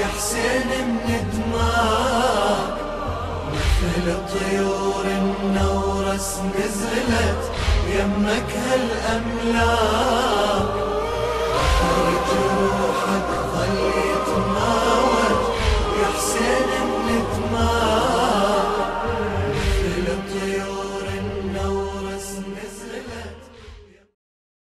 يا 0.00 0.06
حسين 0.06 0.70
من 1.06 1.22
دماك 1.32 2.76
مثل 3.52 4.06
طيور 4.34 5.04
النورس 5.04 6.40
نزلت 6.54 7.42
يمك 7.94 8.50
هالأملاك 8.66 10.08
بحر 11.54 11.96
جروحك 12.28 13.30
ظل 13.54 14.11
Send 16.33 16.82